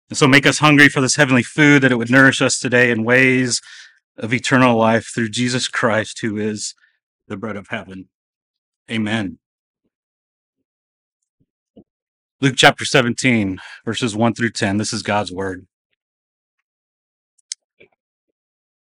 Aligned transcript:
And 0.10 0.18
so 0.18 0.28
make 0.28 0.46
us 0.46 0.60
hungry 0.60 0.90
for 0.90 1.02
this 1.02 1.16
heavenly 1.16 1.44
food 1.44 1.84
that 1.84 1.92
it 1.92 1.98
would 1.98 2.10
nourish 2.10 2.42
us 2.42 2.60
today 2.60 2.90
in 2.90 3.04
ways 3.04 3.62
of 4.18 4.34
eternal 4.34 4.76
life 4.76 5.12
through 5.14 5.30
Jesus 5.30 5.68
Christ, 5.68 6.22
who 6.22 6.38
is 6.38 6.74
the 7.28 7.38
bread 7.38 7.56
of 7.56 7.68
heaven. 7.70 8.10
Amen. 8.90 9.38
Luke 12.42 12.56
chapter 12.58 12.86
17, 12.86 13.60
verses 13.86 14.16
1 14.16 14.34
through 14.34 14.52
10. 14.52 14.78
This 14.78 14.94
is 14.94 15.04
God's 15.04 15.32
word. 15.32 15.68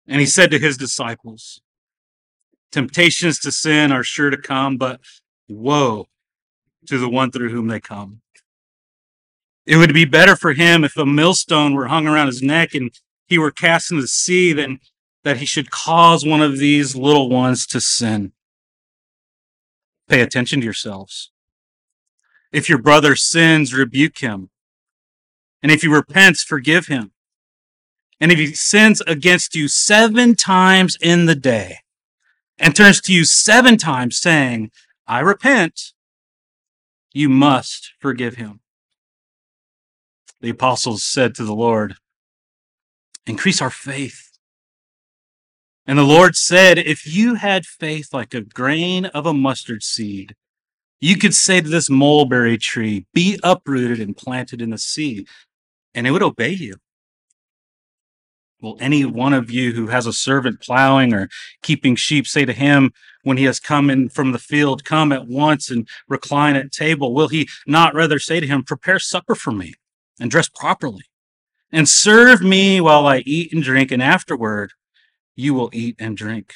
And 0.08 0.22
he 0.22 0.26
said 0.26 0.52
to 0.52 0.60
his 0.60 0.78
disciples, 0.78 1.60
Temptations 2.72 3.40
to 3.40 3.52
sin 3.52 3.92
are 3.92 4.04
sure 4.04 4.30
to 4.30 4.38
come, 4.38 4.78
but 4.78 5.02
woe 5.50 6.06
to 6.86 6.98
the 6.98 7.10
one 7.10 7.32
through 7.32 7.50
whom 7.50 7.68
they 7.68 7.80
come. 7.80 8.22
It 9.68 9.76
would 9.76 9.94
be 9.94 10.06
better 10.06 10.38
for 10.38 10.54
him 10.54 10.86
if 10.86 10.96
a 10.96 11.06
millstone 11.06 11.74
were 11.74 11.88
hung 11.88 12.08
around 12.08 12.28
his 12.28 12.42
neck 12.42 12.74
and 12.74 12.90
he 13.28 13.38
were 13.38 13.52
cast 13.52 13.92
into 13.92 14.02
the 14.02 14.08
sea 14.08 14.54
than 14.54 14.80
that 15.26 15.38
he 15.38 15.46
should 15.46 15.70
cause 15.70 16.26
one 16.26 16.42
of 16.42 16.58
these 16.58 16.96
little 16.96 17.30
ones 17.30 17.68
to 17.68 17.82
sin. 17.82 18.32
Pay 20.08 20.22
attention 20.22 20.62
to 20.62 20.64
yourselves. 20.64 21.32
If 22.54 22.70
your 22.70 22.78
brother 22.78 23.18
sins, 23.18 23.74
rebuke 23.74 24.20
him. 24.20 24.50
And 25.62 25.70
if 25.70 25.82
he 25.82 25.90
repents, 25.90 26.44
forgive 26.44 26.88
him. 26.88 27.12
And 28.22 28.32
if 28.32 28.40
he 28.40 28.54
sins 28.54 29.02
against 29.02 29.54
you 29.54 29.68
seven 29.68 30.36
times 30.36 30.98
in 31.02 31.26
the 31.26 31.36
day, 31.36 31.80
and 32.58 32.74
turns 32.74 33.02
to 33.02 33.14
you 33.14 33.26
seven 33.26 33.76
times 33.78 34.18
saying, 34.18 34.72
I 35.06 35.20
repent, 35.20 35.92
you 37.14 37.28
must 37.28 37.92
forgive 38.00 38.36
him. 38.36 38.62
The 40.42 40.50
apostles 40.50 41.04
said 41.04 41.34
to 41.36 41.44
the 41.44 41.56
Lord, 41.56 41.96
Increase 43.26 43.62
our 43.62 43.72
faith. 43.72 44.32
And 45.86 45.98
the 45.98 46.04
Lord 46.04 46.36
said, 46.36 46.78
If 46.78 47.08
you 47.08 47.36
had 47.36 47.66
faith 47.66 48.14
like 48.14 48.34
a 48.34 48.42
grain 48.42 49.06
of 49.08 49.26
a 49.26 49.34
mustard 49.34 49.84
seed, 49.84 50.36
you 51.00 51.18
could 51.18 51.34
say 51.34 51.62
to 51.62 51.68
this 51.68 51.90
mulberry 51.90 52.58
tree, 52.58 53.06
Be 53.14 53.40
uprooted 53.44 54.00
and 54.00 54.16
planted 54.16 54.62
in 54.62 54.70
the 54.70 54.78
sea, 54.78 55.26
and 55.96 56.06
it 56.06 56.12
would 56.12 56.24
obey 56.24 56.52
you. 56.52 56.76
Will 58.62 58.78
any 58.80 59.06
one 59.06 59.34
of 59.34 59.52
you 59.52 59.74
who 59.74 59.88
has 59.88 60.08
a 60.08 60.14
servant 60.14 60.62
plowing 60.62 61.14
or 61.14 61.30
keeping 61.62 61.96
sheep 61.96 62.28
say 62.28 62.44
to 62.46 62.54
him 62.54 62.92
when 63.24 63.38
he 63.38 63.44
has 63.44 63.60
come 63.60 63.90
in 63.90 64.10
from 64.10 64.32
the 64.32 64.40
field, 64.40 64.84
Come 64.84 65.12
at 65.12 65.28
once 65.28 65.70
and 65.72 65.88
recline 66.08 66.56
at 66.56 66.72
table? 66.72 67.14
Will 67.14 67.28
he 67.28 67.48
not 67.66 67.96
rather 67.96 68.20
say 68.20 68.40
to 68.40 68.48
him, 68.48 68.64
Prepare 68.64 69.00
supper 69.00 69.36
for 69.36 69.52
me 69.52 69.74
and 70.20 70.32
dress 70.32 70.50
properly 70.50 71.04
and 71.72 71.88
serve 71.88 72.42
me 72.42 72.82
while 72.82 73.06
I 73.08 73.20
eat 73.20 73.54
and 73.54 73.64
drink, 73.64 73.92
and 73.92 74.02
afterward 74.02 74.72
you 75.36 75.54
will 75.54 75.70
eat 75.74 75.96
and 76.00 76.16
drink? 76.16 76.54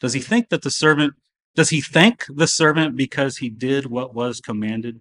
Does 0.00 0.12
he 0.12 0.20
think 0.20 0.48
that 0.48 0.62
the 0.62 0.70
servant, 0.70 1.14
does 1.54 1.70
he 1.70 1.80
thank 1.80 2.24
the 2.28 2.46
servant 2.46 2.96
because 2.96 3.38
he 3.38 3.48
did 3.48 3.86
what 3.86 4.14
was 4.14 4.40
commanded? 4.40 5.00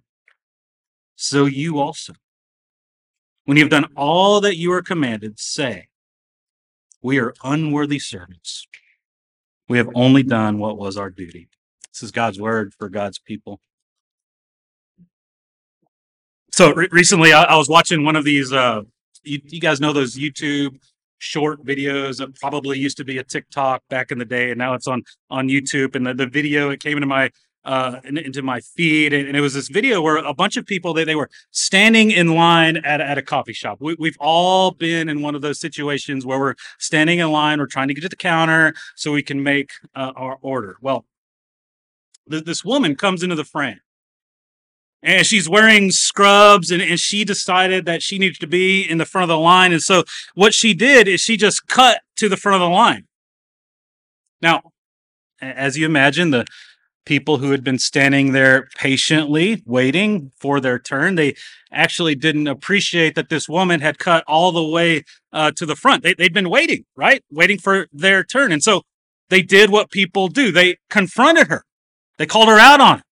So 1.16 1.46
you 1.46 1.80
also 1.80 2.14
when 3.46 3.58
you 3.58 3.64
have 3.64 3.72
done 3.72 3.92
all 3.96 4.40
that 4.42 4.58
you 4.58 4.72
are 4.72 4.82
commanded, 4.82 5.40
say, 5.40 5.88
We 7.02 7.20
are 7.20 7.34
unworthy 7.44 8.00
servants. 8.00 8.68
We 9.68 9.78
have 9.78 9.90
only 9.96 10.24
done 10.24 10.60
what 10.60 10.78
was 10.78 10.98
our 10.98 11.10
duty. 11.10 11.50
This 11.92 12.04
is 12.04 12.12
God's 12.12 12.40
word 12.40 12.74
for 12.78 12.90
God's 12.90 13.20
people. 13.20 13.60
So 16.54 16.72
re- 16.72 16.88
recently, 16.92 17.34
I-, 17.34 17.46
I, 17.46 17.56
was 17.56 17.68
watching 17.68 18.06
one 18.06 18.16
of 18.16 18.24
these. 18.24 18.54
Uh, 18.54 18.84
you, 19.24 19.42
you 19.46 19.60
guys 19.60 19.82
know 19.82 19.92
those 19.92 20.16
YouTube 20.16 20.80
short 21.18 21.66
videos 21.66 22.18
that 22.20 22.36
probably 22.36 22.78
used 22.78 22.96
to 22.98 23.04
be 23.04 23.18
a 23.18 23.24
TikTok 23.24 23.82
back 23.90 24.12
in 24.12 24.20
the 24.20 24.26
day, 24.26 24.52
and 24.52 24.60
now 24.60 24.76
it's 24.76 24.88
on 24.88 25.02
on 25.32 25.48
YouTube. 25.48 25.96
And 25.96 26.06
the, 26.06 26.14
the 26.14 26.28
video 26.28 26.70
it 26.70 26.80
came 26.80 26.96
into 26.96 27.08
my 27.08 27.32
uh, 27.66 28.02
into 28.04 28.44
my 28.44 28.60
feed, 28.60 29.14
and, 29.14 29.36
it 29.36 29.42
was 29.42 29.56
this 29.56 29.68
video 29.68 30.00
where 30.00 30.18
a 30.18 30.34
bunch 30.34 30.56
of 30.56 30.68
people 30.68 30.94
they, 30.94 31.04
they 31.04 31.16
were 31.16 31.30
standing 31.50 32.12
in 32.12 32.36
line 32.36 32.78
at, 32.78 33.02
at 33.02 33.18
a 33.18 33.24
coffee 33.24 33.54
shop. 33.54 33.80
We, 33.82 33.96
we've 33.98 34.18
all 34.20 34.70
been 34.70 35.10
in 35.10 35.24
one 35.24 35.34
of 35.34 35.42
those 35.42 35.60
situations 35.60 36.24
where 36.24 36.38
we're 36.38 36.56
standing 36.78 37.18
in 37.18 37.32
line, 37.32 37.58
we're 37.58 37.66
trying 37.66 37.88
to 37.88 37.96
get 37.96 38.02
to 38.02 38.10
the 38.10 38.16
counter 38.16 38.76
so 38.96 39.12
we 39.12 39.24
can 39.24 39.42
make 39.42 39.72
uh, 39.96 40.12
our 40.16 40.38
order. 40.44 40.78
Well, 40.82 41.06
th- 42.30 42.44
this 42.44 42.64
woman 42.64 42.96
comes 42.96 43.24
into 43.24 43.36
the 43.36 43.46
frame, 43.46 43.80
and 45.04 45.28
she's 45.28 45.48
wearing 45.48 45.92
scrubs, 45.92 46.72
and, 46.72 46.82
and 46.82 47.00
she 47.00 47.24
decided 47.24 47.86
that 47.86 48.02
she 48.02 48.18
needed 48.18 48.40
to 48.40 48.48
be 48.48 48.82
in 48.82 48.98
the 48.98 49.06
front 49.06 49.24
of 49.24 49.30
the 49.30 49.38
line, 49.38 49.72
and 49.72 49.82
so 49.82 50.04
what 50.34 50.54
she 50.54 50.74
did 50.74 51.08
is 51.08 51.22
she 51.22 51.38
just 51.38 51.68
cut 51.68 52.02
to 52.16 52.28
the 52.28 52.38
front 52.38 52.56
of 52.56 52.68
the 52.68 52.74
line. 52.74 53.06
Now, 54.42 54.62
as 55.42 55.78
you 55.78 55.86
imagine, 55.86 56.32
the 56.32 56.46
people 57.06 57.38
who 57.40 57.52
had 57.52 57.64
been 57.64 57.80
standing 57.80 58.32
there 58.32 58.68
patiently 58.78 59.62
waiting 59.66 60.32
for 60.38 60.60
their 60.60 60.80
turn. 60.80 61.16
They 61.16 61.36
actually 61.72 62.16
didn't 62.16 62.48
appreciate 62.48 63.16
that 63.16 63.30
this 63.30 63.50
woman 63.50 63.82
had 63.82 64.00
cut 64.00 64.24
all 64.28 64.52
the 64.52 64.64
way 64.64 65.04
uh, 65.32 65.52
to 65.58 65.66
the 65.66 65.76
front. 65.76 66.04
They, 66.04 66.14
they'd 66.14 66.34
been 66.34 66.50
waiting, 66.50 66.86
right? 66.96 67.24
Waiting 67.32 67.58
for 67.58 67.88
their 67.92 68.24
turn. 68.24 68.52
And 68.52 68.64
so 68.64 68.84
they 69.30 69.42
did 69.42 69.70
what 69.70 69.92
people 69.92 70.28
do. 70.28 70.52
They 70.52 70.78
confronted 70.90 71.48
her. 71.48 71.64
They 72.18 72.26
called 72.26 72.48
her 72.48 72.60
out 72.60 72.80
on 72.80 73.00
it. 73.00 73.06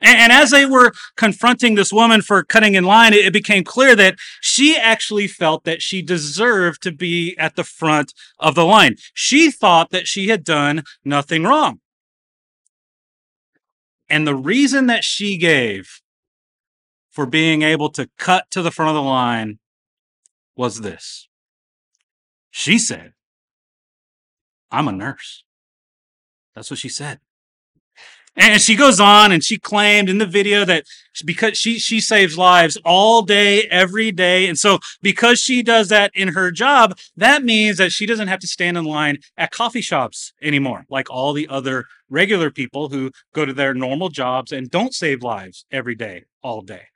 And, 0.00 0.32
as 0.32 0.50
they 0.50 0.66
were 0.66 0.92
confronting 1.16 1.76
this 1.76 1.92
woman 1.92 2.20
for 2.20 2.42
cutting 2.42 2.74
in 2.74 2.84
line, 2.84 3.14
it 3.14 3.32
became 3.32 3.64
clear 3.64 3.96
that 3.96 4.16
she 4.42 4.76
actually 4.76 5.26
felt 5.26 5.64
that 5.64 5.80
she 5.80 6.02
deserved 6.02 6.82
to 6.82 6.92
be 6.92 7.34
at 7.38 7.56
the 7.56 7.64
front 7.64 8.12
of 8.38 8.54
the 8.54 8.66
line. 8.66 8.96
She 9.14 9.50
thought 9.50 9.90
that 9.90 10.06
she 10.06 10.28
had 10.28 10.44
done 10.44 10.82
nothing 11.04 11.44
wrong. 11.44 11.80
And 14.10 14.26
the 14.26 14.34
reason 14.34 14.86
that 14.86 15.04
she 15.04 15.38
gave 15.38 16.00
for 17.10 17.24
being 17.24 17.62
able 17.62 17.88
to 17.90 18.10
cut 18.18 18.50
to 18.50 18.60
the 18.60 18.70
front 18.70 18.90
of 18.90 18.94
the 18.96 19.02
line 19.02 19.58
was 20.56 20.80
this. 20.82 21.28
She 22.50 22.78
said, 22.78 23.12
I'm 24.70 24.88
a 24.88 24.92
nurse. 24.92 25.44
That's 26.54 26.70
what 26.70 26.78
she 26.78 26.88
said. 26.88 27.20
And 28.36 28.60
she 28.60 28.74
goes 28.74 28.98
on 28.98 29.30
and 29.30 29.44
she 29.44 29.58
claimed 29.58 30.08
in 30.08 30.18
the 30.18 30.26
video 30.26 30.64
that 30.64 30.84
because 31.24 31.56
she 31.56 31.78
she 31.78 32.00
saves 32.00 32.36
lives 32.36 32.76
all 32.84 33.22
day 33.22 33.62
every 33.70 34.10
day. 34.10 34.48
And 34.48 34.58
so 34.58 34.80
because 35.02 35.38
she 35.38 35.62
does 35.62 35.88
that 35.88 36.10
in 36.14 36.28
her 36.28 36.50
job 36.50 36.98
that 37.16 37.44
means 37.44 37.78
that 37.78 37.92
she 37.92 38.06
doesn't 38.06 38.28
have 38.28 38.40
to 38.40 38.46
stand 38.46 38.76
in 38.76 38.84
line 38.84 39.18
at 39.36 39.52
coffee 39.52 39.80
shops 39.80 40.32
anymore 40.42 40.84
like 40.88 41.08
all 41.10 41.32
the 41.32 41.48
other 41.48 41.84
regular 42.08 42.50
people 42.50 42.88
who 42.88 43.10
go 43.32 43.44
to 43.44 43.52
their 43.52 43.74
normal 43.74 44.08
jobs 44.08 44.50
and 44.50 44.70
don't 44.70 44.94
save 44.94 45.22
lives 45.22 45.64
every 45.70 45.94
day 45.94 46.24
all 46.42 46.60
day. 46.60 46.86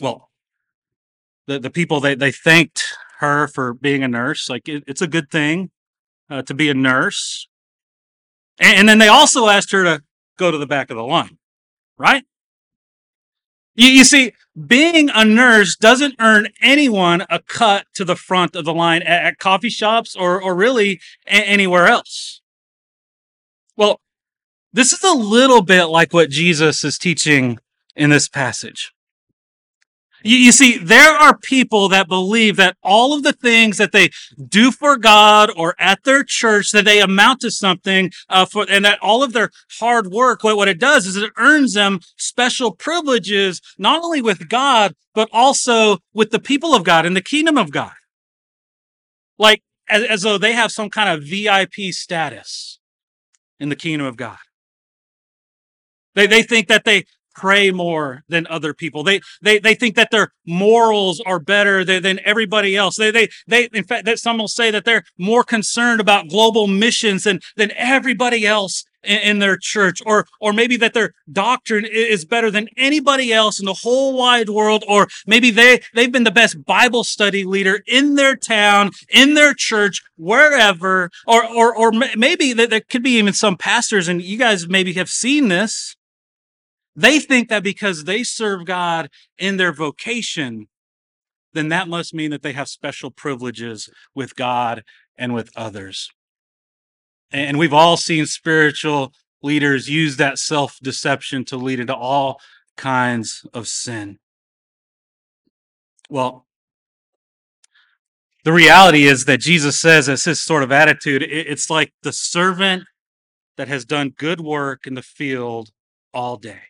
Well 0.00 0.30
the, 1.46 1.58
the 1.58 1.70
people 1.70 2.00
they, 2.00 2.14
they 2.14 2.30
thanked 2.30 2.84
her 3.18 3.48
for 3.48 3.74
being 3.74 4.02
a 4.02 4.08
nurse. 4.08 4.48
Like 4.48 4.68
it, 4.68 4.84
it's 4.86 5.02
a 5.02 5.08
good 5.08 5.30
thing 5.30 5.70
uh, 6.30 6.42
to 6.42 6.54
be 6.54 6.70
a 6.70 6.74
nurse 6.74 7.48
and, 8.60 8.88
then 8.88 8.98
they 8.98 9.08
also 9.08 9.48
asked 9.48 9.72
her 9.72 9.84
to 9.84 10.02
go 10.38 10.50
to 10.50 10.58
the 10.58 10.66
back 10.66 10.90
of 10.90 10.96
the 10.96 11.04
line, 11.04 11.38
right? 11.98 12.24
You, 13.74 13.88
you 13.88 14.04
see, 14.04 14.32
being 14.66 15.10
a 15.10 15.24
nurse 15.24 15.76
doesn't 15.76 16.16
earn 16.18 16.48
anyone 16.60 17.24
a 17.30 17.40
cut 17.40 17.86
to 17.94 18.04
the 18.04 18.16
front 18.16 18.54
of 18.54 18.64
the 18.64 18.74
line 18.74 19.02
at, 19.02 19.24
at 19.24 19.38
coffee 19.38 19.70
shops 19.70 20.14
or, 20.14 20.42
or 20.42 20.54
really 20.54 21.00
a- 21.26 21.48
anywhere 21.48 21.86
else. 21.86 22.42
Well, 23.76 24.00
this 24.72 24.92
is 24.92 25.02
a 25.02 25.14
little 25.14 25.62
bit 25.62 25.84
like 25.86 26.12
what 26.12 26.30
Jesus 26.30 26.84
is 26.84 26.98
teaching 26.98 27.58
in 27.96 28.10
this 28.10 28.28
passage. 28.28 28.92
You, 30.22 30.36
you, 30.36 30.52
see, 30.52 30.78
there 30.78 31.12
are 31.12 31.36
people 31.36 31.88
that 31.88 32.08
believe 32.08 32.56
that 32.56 32.76
all 32.82 33.12
of 33.12 33.22
the 33.22 33.32
things 33.32 33.78
that 33.78 33.92
they 33.92 34.10
do 34.48 34.70
for 34.70 34.96
God 34.96 35.50
or 35.56 35.74
at 35.78 36.04
their 36.04 36.24
church, 36.24 36.72
that 36.72 36.84
they 36.84 37.00
amount 37.00 37.40
to 37.40 37.50
something, 37.50 38.10
uh, 38.28 38.44
for, 38.44 38.66
and 38.68 38.84
that 38.84 38.98
all 39.00 39.22
of 39.22 39.32
their 39.32 39.50
hard 39.78 40.08
work, 40.08 40.44
what, 40.44 40.56
what 40.56 40.68
it 40.68 40.78
does 40.78 41.06
is 41.06 41.16
it 41.16 41.32
earns 41.36 41.74
them 41.74 42.00
special 42.16 42.72
privileges, 42.72 43.60
not 43.78 44.02
only 44.02 44.20
with 44.20 44.48
God, 44.48 44.94
but 45.14 45.28
also 45.32 45.98
with 46.12 46.30
the 46.30 46.38
people 46.40 46.74
of 46.74 46.84
God 46.84 47.06
and 47.06 47.16
the 47.16 47.22
kingdom 47.22 47.56
of 47.56 47.70
God. 47.70 47.92
Like, 49.38 49.62
as, 49.88 50.04
as 50.04 50.22
though 50.22 50.38
they 50.38 50.52
have 50.52 50.70
some 50.70 50.90
kind 50.90 51.08
of 51.08 51.26
VIP 51.26 51.92
status 51.92 52.78
in 53.58 53.68
the 53.68 53.76
kingdom 53.76 54.06
of 54.06 54.16
God. 54.16 54.38
They, 56.14 56.26
they 56.26 56.42
think 56.42 56.68
that 56.68 56.84
they 56.84 57.04
pray 57.34 57.70
more 57.70 58.22
than 58.28 58.46
other 58.48 58.74
people. 58.74 59.02
They 59.02 59.20
they 59.42 59.58
they 59.58 59.74
think 59.74 59.94
that 59.96 60.10
their 60.10 60.32
morals 60.46 61.20
are 61.26 61.38
better 61.38 61.84
than, 61.84 62.02
than 62.02 62.20
everybody 62.24 62.76
else. 62.76 62.96
They 62.96 63.10
they 63.10 63.28
they 63.46 63.68
in 63.72 63.84
fact 63.84 64.04
that 64.06 64.18
some 64.18 64.38
will 64.38 64.48
say 64.48 64.70
that 64.70 64.84
they're 64.84 65.04
more 65.18 65.44
concerned 65.44 66.00
about 66.00 66.28
global 66.28 66.66
missions 66.66 67.24
than 67.24 67.40
than 67.56 67.72
everybody 67.76 68.46
else 68.46 68.84
in, 69.02 69.18
in 69.18 69.38
their 69.38 69.56
church, 69.56 70.00
or 70.04 70.26
or 70.40 70.52
maybe 70.52 70.76
that 70.76 70.94
their 70.94 71.12
doctrine 71.30 71.84
is 71.84 72.24
better 72.24 72.50
than 72.50 72.68
anybody 72.76 73.32
else 73.32 73.58
in 73.58 73.66
the 73.66 73.74
whole 73.74 74.16
wide 74.16 74.48
world, 74.48 74.84
or 74.88 75.08
maybe 75.26 75.50
they 75.50 75.80
they've 75.94 76.12
been 76.12 76.24
the 76.24 76.30
best 76.30 76.64
Bible 76.64 77.04
study 77.04 77.44
leader 77.44 77.82
in 77.86 78.14
their 78.14 78.36
town, 78.36 78.90
in 79.08 79.34
their 79.34 79.54
church, 79.54 80.02
wherever, 80.16 81.10
or 81.26 81.44
or 81.44 81.74
or 81.74 81.92
maybe 82.16 82.52
there 82.52 82.80
could 82.80 83.02
be 83.02 83.16
even 83.16 83.32
some 83.32 83.56
pastors, 83.56 84.08
and 84.08 84.22
you 84.22 84.38
guys 84.38 84.68
maybe 84.68 84.92
have 84.94 85.08
seen 85.08 85.48
this 85.48 85.96
they 87.00 87.18
think 87.18 87.48
that 87.48 87.62
because 87.62 88.04
they 88.04 88.22
serve 88.22 88.64
God 88.64 89.08
in 89.38 89.56
their 89.56 89.72
vocation, 89.72 90.68
then 91.52 91.68
that 91.68 91.88
must 91.88 92.14
mean 92.14 92.30
that 92.30 92.42
they 92.42 92.52
have 92.52 92.68
special 92.68 93.10
privileges 93.10 93.88
with 94.14 94.36
God 94.36 94.84
and 95.16 95.34
with 95.34 95.50
others. 95.56 96.10
And 97.32 97.58
we've 97.58 97.72
all 97.72 97.96
seen 97.96 98.26
spiritual 98.26 99.12
leaders 99.42 99.88
use 99.88 100.16
that 100.16 100.38
self 100.38 100.78
deception 100.82 101.44
to 101.46 101.56
lead 101.56 101.80
into 101.80 101.94
all 101.94 102.40
kinds 102.76 103.46
of 103.52 103.68
sin. 103.68 104.18
Well, 106.08 106.46
the 108.44 108.52
reality 108.52 109.04
is 109.04 109.26
that 109.26 109.40
Jesus 109.40 109.78
says, 109.78 110.08
as 110.08 110.24
his 110.24 110.40
sort 110.40 110.62
of 110.62 110.72
attitude, 110.72 111.22
it's 111.22 111.70
like 111.70 111.92
the 112.02 112.12
servant 112.12 112.84
that 113.56 113.68
has 113.68 113.84
done 113.84 114.14
good 114.16 114.40
work 114.40 114.86
in 114.86 114.94
the 114.94 115.02
field 115.02 115.70
all 116.14 116.36
day. 116.36 116.62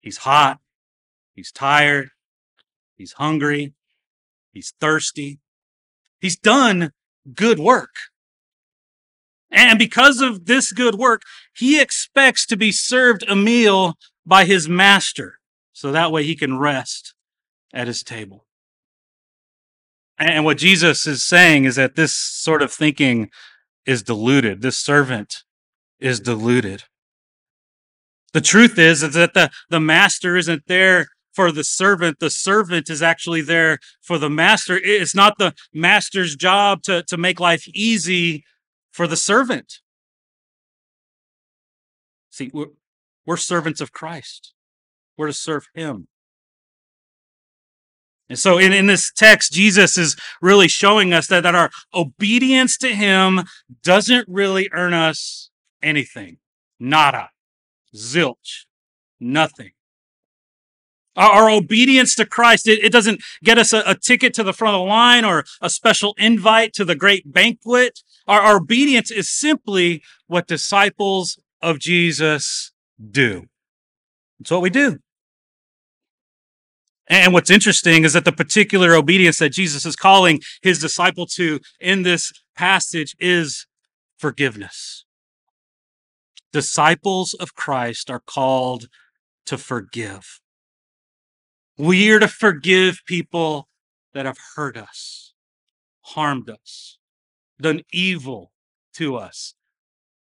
He's 0.00 0.18
hot. 0.18 0.58
He's 1.34 1.52
tired. 1.52 2.10
He's 2.96 3.12
hungry. 3.12 3.74
He's 4.52 4.74
thirsty. 4.80 5.38
He's 6.20 6.36
done 6.36 6.92
good 7.34 7.58
work. 7.58 7.94
And 9.50 9.78
because 9.78 10.20
of 10.20 10.46
this 10.46 10.72
good 10.72 10.94
work, 10.94 11.22
he 11.54 11.80
expects 11.80 12.46
to 12.46 12.56
be 12.56 12.72
served 12.72 13.24
a 13.28 13.34
meal 13.34 13.94
by 14.24 14.44
his 14.44 14.68
master. 14.68 15.38
So 15.72 15.92
that 15.92 16.12
way 16.12 16.24
he 16.24 16.36
can 16.36 16.58
rest 16.58 17.14
at 17.72 17.86
his 17.86 18.02
table. 18.02 18.46
And 20.18 20.44
what 20.44 20.58
Jesus 20.58 21.06
is 21.06 21.24
saying 21.24 21.64
is 21.64 21.76
that 21.76 21.96
this 21.96 22.14
sort 22.14 22.60
of 22.62 22.70
thinking 22.70 23.30
is 23.86 24.02
deluded. 24.02 24.60
This 24.60 24.76
servant 24.76 25.44
is 25.98 26.20
diluted. 26.20 26.84
The 28.32 28.40
truth 28.40 28.78
is, 28.78 29.02
is 29.02 29.14
that 29.14 29.34
the, 29.34 29.50
the 29.68 29.80
master 29.80 30.36
isn't 30.36 30.64
there 30.66 31.08
for 31.32 31.50
the 31.50 31.64
servant. 31.64 32.18
The 32.20 32.30
servant 32.30 32.90
is 32.90 33.02
actually 33.02 33.40
there 33.42 33.78
for 34.00 34.18
the 34.18 34.30
master. 34.30 34.78
It's 34.82 35.14
not 35.14 35.38
the 35.38 35.54
master's 35.72 36.36
job 36.36 36.82
to, 36.82 37.02
to 37.04 37.16
make 37.16 37.40
life 37.40 37.66
easy 37.68 38.44
for 38.92 39.06
the 39.06 39.16
servant. 39.16 39.80
See, 42.30 42.50
we're, 42.52 42.66
we're 43.26 43.36
servants 43.36 43.80
of 43.80 43.92
Christ. 43.92 44.54
We're 45.16 45.26
to 45.26 45.32
serve 45.32 45.66
him. 45.74 46.08
And 48.28 48.38
so 48.38 48.58
in, 48.58 48.72
in 48.72 48.86
this 48.86 49.12
text, 49.12 49.52
Jesus 49.52 49.98
is 49.98 50.16
really 50.40 50.68
showing 50.68 51.12
us 51.12 51.26
that, 51.26 51.42
that 51.42 51.56
our 51.56 51.70
obedience 51.92 52.78
to 52.78 52.88
him 52.94 53.40
doesn't 53.82 54.28
really 54.28 54.68
earn 54.72 54.94
us 54.94 55.50
anything. 55.82 56.38
Nada. 56.78 57.30
Zilch. 57.94 58.66
Nothing. 59.18 59.72
Our, 61.16 61.30
our 61.30 61.50
obedience 61.50 62.14
to 62.16 62.24
Christ, 62.24 62.68
it, 62.68 62.82
it 62.84 62.92
doesn't 62.92 63.22
get 63.42 63.58
us 63.58 63.72
a, 63.72 63.82
a, 63.86 63.94
ticket 63.94 64.32
to 64.34 64.42
the 64.42 64.52
front 64.52 64.76
of 64.76 64.80
the 64.80 64.86
line 64.86 65.24
or 65.24 65.44
a 65.60 65.68
special 65.68 66.14
invite 66.18 66.72
to 66.74 66.84
the 66.84 66.94
great 66.94 67.32
banquet. 67.32 68.00
Our, 68.26 68.40
our 68.40 68.56
obedience 68.56 69.10
is 69.10 69.28
simply 69.28 70.02
what 70.26 70.46
disciples 70.46 71.38
of 71.60 71.78
Jesus 71.78 72.72
do. 73.10 73.46
It's 74.40 74.50
what 74.50 74.62
we 74.62 74.70
do. 74.70 74.98
And 77.08 77.32
what's 77.32 77.50
interesting 77.50 78.04
is 78.04 78.12
that 78.12 78.24
the 78.24 78.32
particular 78.32 78.94
obedience 78.94 79.38
that 79.38 79.50
Jesus 79.50 79.84
is 79.84 79.96
calling 79.96 80.40
his 80.62 80.78
disciple 80.78 81.26
to 81.34 81.58
in 81.80 82.02
this 82.02 82.32
passage 82.54 83.16
is 83.18 83.66
forgiveness. 84.16 85.04
Disciples 86.52 87.34
of 87.34 87.54
Christ 87.54 88.10
are 88.10 88.20
called 88.20 88.88
to 89.46 89.56
forgive. 89.56 90.40
We 91.78 92.10
are 92.10 92.18
to 92.18 92.28
forgive 92.28 93.00
people 93.06 93.68
that 94.12 94.26
have 94.26 94.38
hurt 94.56 94.76
us, 94.76 95.32
harmed 96.02 96.50
us, 96.50 96.98
done 97.60 97.82
evil 97.92 98.52
to 98.94 99.16
us. 99.16 99.54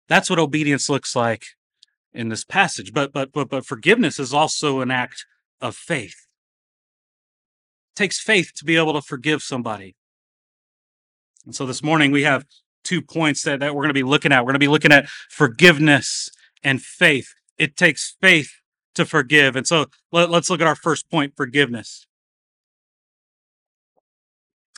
That's 0.07 0.29
what 0.29 0.39
obedience 0.39 0.89
looks 0.89 1.15
like 1.15 1.45
in 2.13 2.29
this 2.29 2.43
passage. 2.43 2.93
But 2.93 3.13
but 3.13 3.31
but 3.31 3.49
but 3.49 3.65
forgiveness 3.65 4.19
is 4.19 4.33
also 4.33 4.81
an 4.81 4.91
act 4.91 5.25
of 5.59 5.75
faith. 5.75 6.27
It 7.91 7.95
takes 7.95 8.19
faith 8.19 8.51
to 8.57 8.65
be 8.65 8.77
able 8.77 8.93
to 8.93 9.01
forgive 9.01 9.41
somebody. 9.41 9.95
And 11.45 11.55
so 11.55 11.65
this 11.65 11.83
morning 11.83 12.11
we 12.11 12.23
have 12.23 12.45
two 12.83 13.01
points 13.01 13.43
that, 13.43 13.59
that 13.59 13.75
we're 13.75 13.83
going 13.83 13.89
to 13.89 13.93
be 13.93 14.03
looking 14.03 14.31
at. 14.31 14.41
We're 14.41 14.51
going 14.51 14.55
to 14.55 14.59
be 14.59 14.67
looking 14.67 14.91
at 14.91 15.07
forgiveness 15.29 16.29
and 16.63 16.81
faith. 16.81 17.33
It 17.57 17.75
takes 17.75 18.15
faith 18.21 18.51
to 18.95 19.05
forgive. 19.05 19.55
And 19.55 19.65
so 19.65 19.85
let, 20.11 20.29
us 20.29 20.49
look 20.49 20.61
at 20.61 20.67
our 20.67 20.75
first 20.75 21.09
point 21.09 21.33
forgiveness. 21.35 22.07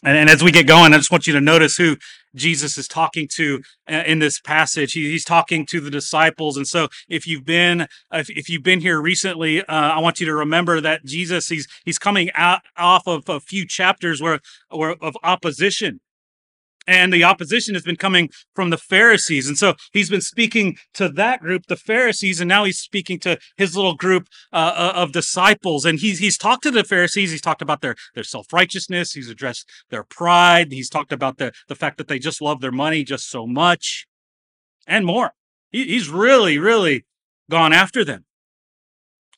And, 0.05 0.17
and, 0.17 0.29
as 0.29 0.43
we 0.43 0.51
get 0.51 0.67
going, 0.67 0.93
I 0.93 0.97
just 0.97 1.11
want 1.11 1.27
you 1.27 1.33
to 1.33 1.39
notice 1.39 1.77
who 1.77 1.95
Jesus 2.35 2.77
is 2.77 2.89
talking 2.89 3.27
to 3.35 3.61
uh, 3.89 4.03
in 4.05 4.19
this 4.19 4.39
passage. 4.39 4.91
He, 4.91 5.11
he's 5.11 5.23
talking 5.23 5.65
to 5.67 5.79
the 5.79 5.89
disciples. 5.89 6.57
And 6.57 6.67
so 6.67 6.89
if 7.07 7.25
you've 7.25 7.45
been, 7.45 7.87
if, 8.11 8.29
if 8.29 8.49
you've 8.49 8.63
been 8.63 8.81
here 8.81 9.01
recently, 9.01 9.61
uh, 9.61 9.65
I 9.67 9.99
want 9.99 10.19
you 10.19 10.25
to 10.25 10.33
remember 10.33 10.81
that 10.81 11.05
Jesus, 11.05 11.47
he's, 11.47 11.67
he's 11.85 11.99
coming 11.99 12.31
out 12.35 12.61
off 12.75 13.07
of 13.07 13.29
a 13.29 13.39
few 13.39 13.65
chapters 13.65 14.21
where, 14.21 14.39
where 14.69 14.95
of 15.01 15.15
opposition 15.23 16.01
and 16.87 17.13
the 17.13 17.23
opposition 17.23 17.73
has 17.75 17.83
been 17.83 17.95
coming 17.95 18.29
from 18.55 18.69
the 18.69 18.77
Pharisees. 18.77 19.47
And 19.47 19.57
so 19.57 19.75
he's 19.91 20.09
been 20.09 20.21
speaking 20.21 20.77
to 20.93 21.09
that 21.09 21.39
group, 21.41 21.67
the 21.67 21.75
Pharisees, 21.75 22.41
and 22.41 22.47
now 22.47 22.63
he's 22.63 22.79
speaking 22.79 23.19
to 23.19 23.37
his 23.57 23.75
little 23.75 23.95
group 23.95 24.27
uh, 24.51 24.73
uh 24.75 24.93
of 24.95 25.11
disciples. 25.11 25.85
And 25.85 25.99
he's 25.99 26.19
he's 26.19 26.37
talked 26.37 26.63
to 26.63 26.71
the 26.71 26.83
Pharisees. 26.83 27.31
He's 27.31 27.41
talked 27.41 27.61
about 27.61 27.81
their 27.81 27.95
their 28.15 28.23
self 28.23 28.51
righteousness. 28.51 29.13
He's 29.13 29.29
addressed 29.29 29.69
their 29.89 30.03
pride. 30.03 30.71
He's 30.71 30.89
talked 30.89 31.13
about 31.13 31.37
the 31.37 31.53
the 31.67 31.75
fact 31.75 31.97
that 31.97 32.07
they 32.07 32.19
just 32.19 32.41
love 32.41 32.61
their 32.61 32.71
money 32.71 33.03
just 33.03 33.29
so 33.29 33.47
much, 33.47 34.05
and 34.87 35.05
more. 35.05 35.33
He, 35.71 35.85
he's 35.85 36.09
really, 36.09 36.57
really 36.57 37.05
gone 37.49 37.73
after 37.73 38.05
them. 38.05 38.25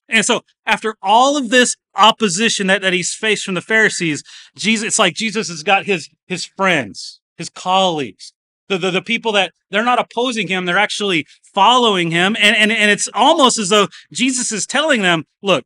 And 0.07 0.23
so 0.23 0.41
after 0.65 0.95
all 1.01 1.35
of 1.35 1.49
this 1.49 1.75
opposition 1.95 2.67
that, 2.67 2.81
that 2.81 2.93
he's 2.93 3.13
faced 3.13 3.43
from 3.43 3.55
the 3.55 3.61
Pharisees, 3.61 4.23
Jesus, 4.55 4.87
it's 4.87 4.99
like 4.99 5.15
Jesus 5.15 5.49
has 5.49 5.63
got 5.63 5.85
his, 5.85 6.09
his 6.27 6.45
friends, 6.45 7.21
his 7.37 7.49
colleagues, 7.49 8.33
the, 8.67 8.77
the, 8.77 8.91
the 8.91 9.01
people 9.01 9.31
that 9.33 9.53
they're 9.69 9.83
not 9.83 9.99
opposing 9.99 10.47
him, 10.47 10.65
they're 10.65 10.77
actually 10.77 11.27
following 11.53 12.11
him. 12.11 12.35
And, 12.39 12.55
and, 12.55 12.71
and 12.71 12.91
it's 12.91 13.09
almost 13.13 13.59
as 13.59 13.69
though 13.69 13.87
Jesus 14.11 14.51
is 14.51 14.65
telling 14.65 15.01
them, 15.01 15.25
look, 15.41 15.65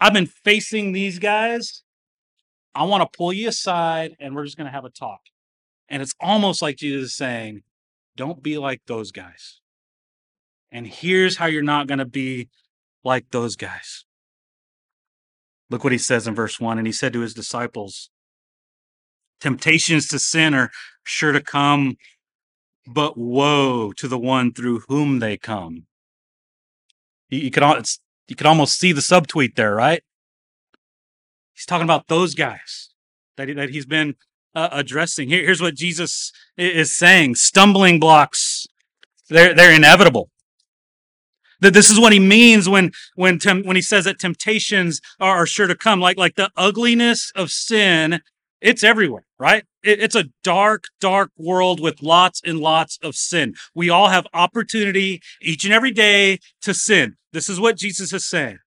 I've 0.00 0.12
been 0.12 0.26
facing 0.26 0.92
these 0.92 1.18
guys. 1.18 1.82
I 2.74 2.84
want 2.84 3.02
to 3.02 3.16
pull 3.16 3.32
you 3.32 3.48
aside 3.48 4.16
and 4.20 4.34
we're 4.34 4.44
just 4.44 4.56
going 4.56 4.66
to 4.66 4.72
have 4.72 4.84
a 4.84 4.90
talk. 4.90 5.20
And 5.88 6.02
it's 6.02 6.14
almost 6.20 6.62
like 6.62 6.76
Jesus 6.76 7.10
is 7.10 7.16
saying, 7.16 7.62
don't 8.16 8.42
be 8.42 8.58
like 8.58 8.82
those 8.86 9.10
guys. 9.10 9.60
And 10.70 10.86
here's 10.86 11.36
how 11.36 11.46
you're 11.46 11.62
not 11.62 11.88
going 11.88 11.98
to 11.98 12.04
be 12.04 12.48
like 13.02 13.30
those 13.30 13.56
guys. 13.56 14.04
Look 15.68 15.82
what 15.82 15.92
he 15.92 15.98
says 15.98 16.26
in 16.26 16.34
verse 16.34 16.60
1. 16.60 16.78
And 16.78 16.86
he 16.86 16.92
said 16.92 17.12
to 17.12 17.20
his 17.20 17.34
disciples, 17.34 18.10
Temptations 19.40 20.06
to 20.08 20.18
sin 20.18 20.54
are 20.54 20.70
sure 21.04 21.32
to 21.32 21.40
come, 21.40 21.96
but 22.86 23.16
woe 23.16 23.92
to 23.92 24.08
the 24.08 24.18
one 24.18 24.52
through 24.52 24.80
whom 24.88 25.18
they 25.18 25.36
come. 25.36 25.86
You, 27.28 27.40
you 27.40 27.50
could, 27.50 27.62
you 28.28 28.36
could 28.36 28.46
almost 28.46 28.78
see 28.78 28.92
the 28.92 29.00
subtweet 29.00 29.54
there, 29.54 29.74
right? 29.74 30.02
He's 31.54 31.66
talking 31.66 31.84
about 31.84 32.08
those 32.08 32.34
guys 32.34 32.90
that, 33.36 33.48
he, 33.48 33.54
that 33.54 33.70
he's 33.70 33.86
been 33.86 34.14
uh, 34.54 34.68
addressing. 34.72 35.28
Here, 35.28 35.44
here's 35.44 35.60
what 35.60 35.74
Jesus 35.74 36.32
is 36.56 36.94
saying 36.94 37.36
stumbling 37.36 38.00
blocks, 38.00 38.66
they're, 39.28 39.54
they're 39.54 39.74
inevitable. 39.74 40.30
That 41.60 41.74
this 41.74 41.90
is 41.90 42.00
what 42.00 42.14
he 42.14 42.18
means 42.18 42.70
when 42.70 42.90
when 43.16 43.38
tem- 43.38 43.64
when 43.64 43.76
he 43.76 43.82
says 43.82 44.06
that 44.06 44.18
temptations 44.18 44.98
are, 45.20 45.36
are, 45.36 45.46
sure 45.46 45.66
to 45.66 45.74
come, 45.74 46.00
like 46.00 46.16
like 46.16 46.36
the 46.36 46.50
ugliness 46.56 47.30
of 47.36 47.50
sin. 47.50 48.22
It's 48.60 48.84
everywhere, 48.84 49.24
right? 49.38 49.64
It's 49.82 50.14
a 50.14 50.26
dark, 50.44 50.84
dark 51.00 51.30
world 51.36 51.80
with 51.80 52.02
lots 52.02 52.42
and 52.44 52.60
lots 52.60 52.98
of 53.02 53.14
sin. 53.14 53.54
We 53.74 53.88
all 53.88 54.08
have 54.08 54.26
opportunity 54.34 55.22
each 55.40 55.64
and 55.64 55.72
every 55.72 55.92
day 55.92 56.38
to 56.62 56.74
sin. 56.74 57.16
This 57.32 57.48
is 57.48 57.58
what 57.58 57.78
Jesus 57.78 58.12
is 58.12 58.26
saying, 58.26 58.58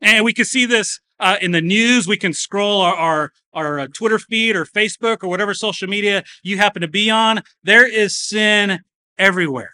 and 0.00 0.24
we 0.24 0.32
can 0.32 0.44
see 0.44 0.66
this 0.66 1.00
uh, 1.18 1.36
in 1.40 1.52
the 1.52 1.62
news. 1.62 2.06
We 2.06 2.16
can 2.16 2.32
scroll 2.32 2.80
our, 2.80 2.94
our, 2.94 3.32
our 3.52 3.80
uh, 3.80 3.86
Twitter 3.94 4.18
feed 4.18 4.56
or 4.56 4.64
Facebook 4.64 5.22
or 5.22 5.28
whatever 5.28 5.54
social 5.54 5.88
media 5.88 6.24
you 6.42 6.56
happen 6.56 6.82
to 6.82 6.88
be 6.88 7.10
on. 7.10 7.42
There 7.62 7.86
is 7.86 8.18
sin 8.18 8.80
everywhere. 9.18 9.72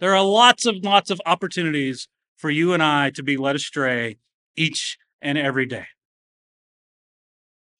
There 0.00 0.14
are 0.14 0.24
lots 0.24 0.66
of 0.66 0.76
lots 0.82 1.10
of 1.10 1.20
opportunities 1.24 2.08
for 2.36 2.50
you 2.50 2.74
and 2.74 2.82
I 2.82 3.10
to 3.10 3.22
be 3.22 3.36
led 3.36 3.56
astray 3.56 4.18
each 4.56 4.98
and 5.22 5.38
every 5.38 5.66
day. 5.66 5.86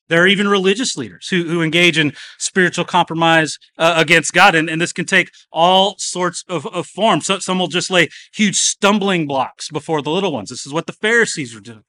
There 0.08 0.22
are 0.22 0.26
even 0.26 0.48
religious 0.48 0.96
leaders 0.96 1.28
who, 1.28 1.44
who 1.44 1.62
engage 1.62 1.98
in 1.98 2.12
spiritual 2.38 2.84
compromise 2.84 3.58
uh, 3.78 3.94
against 3.96 4.32
God, 4.32 4.54
and, 4.54 4.68
and 4.68 4.80
this 4.80 4.92
can 4.92 5.06
take 5.06 5.30
all 5.50 5.96
sorts 5.98 6.44
of, 6.48 6.66
of 6.66 6.86
forms. 6.86 7.26
So, 7.26 7.38
some 7.38 7.58
will 7.58 7.68
just 7.68 7.90
lay 7.90 8.08
huge 8.34 8.56
stumbling 8.56 9.26
blocks 9.26 9.70
before 9.70 10.02
the 10.02 10.10
little 10.10 10.32
ones. 10.32 10.50
This 10.50 10.66
is 10.66 10.72
what 10.72 10.86
the 10.86 10.92
Pharisees 10.92 11.54
were 11.54 11.60
doing. 11.60 11.84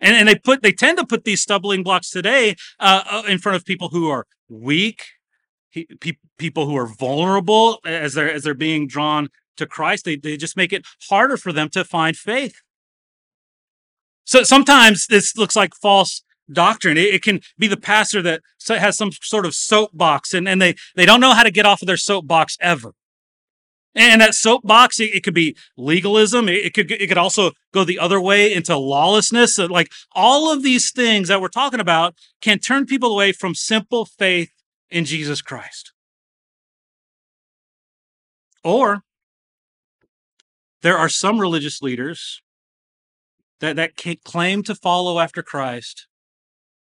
And, 0.00 0.16
and 0.16 0.26
they 0.26 0.36
put 0.36 0.62
they 0.62 0.72
tend 0.72 0.96
to 0.98 1.06
put 1.06 1.24
these 1.24 1.42
stumbling 1.42 1.82
blocks 1.82 2.08
today 2.08 2.56
uh, 2.78 3.02
uh 3.10 3.22
in 3.28 3.38
front 3.38 3.56
of 3.56 3.66
people 3.66 3.88
who 3.88 4.08
are 4.08 4.24
weak 4.48 5.02
pe- 5.72 6.18
people 6.38 6.66
who 6.66 6.76
are 6.76 6.86
vulnerable 6.86 7.78
as 7.84 8.14
they're 8.14 8.32
as 8.32 8.42
they're 8.42 8.54
being 8.54 8.86
drawn 8.86 9.28
to 9.56 9.66
Christ. 9.66 10.04
They 10.04 10.16
they 10.16 10.36
just 10.36 10.56
make 10.56 10.72
it 10.72 10.84
harder 11.08 11.36
for 11.36 11.52
them 11.52 11.68
to 11.70 11.84
find 11.84 12.16
faith. 12.16 12.54
So 14.24 14.42
sometimes 14.42 15.06
this 15.06 15.36
looks 15.36 15.56
like 15.56 15.74
false 15.74 16.22
doctrine. 16.52 16.96
It, 16.96 17.14
it, 17.14 17.22
can 17.22 17.40
be 17.58 17.66
the 17.66 17.76
pastor 17.76 18.22
that 18.22 18.42
has 18.68 18.96
some 18.96 19.12
sort 19.12 19.46
of 19.46 19.54
soapbox 19.54 20.34
and, 20.34 20.48
and 20.48 20.60
they, 20.60 20.74
they 20.96 21.06
don't 21.06 21.20
know 21.20 21.34
how 21.34 21.42
to 21.42 21.50
get 21.50 21.66
off 21.66 21.82
of 21.82 21.86
their 21.86 21.96
soapbox 21.96 22.56
ever. 22.60 22.94
And 23.94 24.20
that 24.20 24.34
soapbox, 24.34 25.00
it, 25.00 25.14
it 25.14 25.24
could 25.24 25.34
be 25.34 25.56
legalism. 25.76 26.48
It, 26.48 26.66
it, 26.66 26.74
could 26.74 26.90
it 26.90 27.08
could 27.08 27.18
also 27.18 27.52
go 27.72 27.84
the 27.84 27.98
other 27.98 28.20
way 28.20 28.52
into 28.52 28.76
lawlessness. 28.76 29.56
So 29.56 29.66
like 29.66 29.90
all 30.12 30.52
of 30.52 30.62
these 30.62 30.92
things 30.92 31.28
that 31.28 31.40
we're 31.40 31.48
talking 31.48 31.80
about 31.80 32.14
can 32.40 32.58
turn 32.58 32.86
people 32.86 33.12
away 33.12 33.32
from 33.32 33.54
simple 33.54 34.04
faith 34.04 34.50
in 34.90 35.04
Jesus 35.04 35.42
Christ. 35.42 35.92
Or 38.62 39.02
there 40.82 40.98
are 40.98 41.08
some 41.08 41.38
religious 41.38 41.82
leaders 41.82 42.40
that, 43.60 43.76
that 43.76 43.96
claim 44.24 44.62
to 44.64 44.74
follow 44.74 45.18
after 45.18 45.42
Christ, 45.42 46.06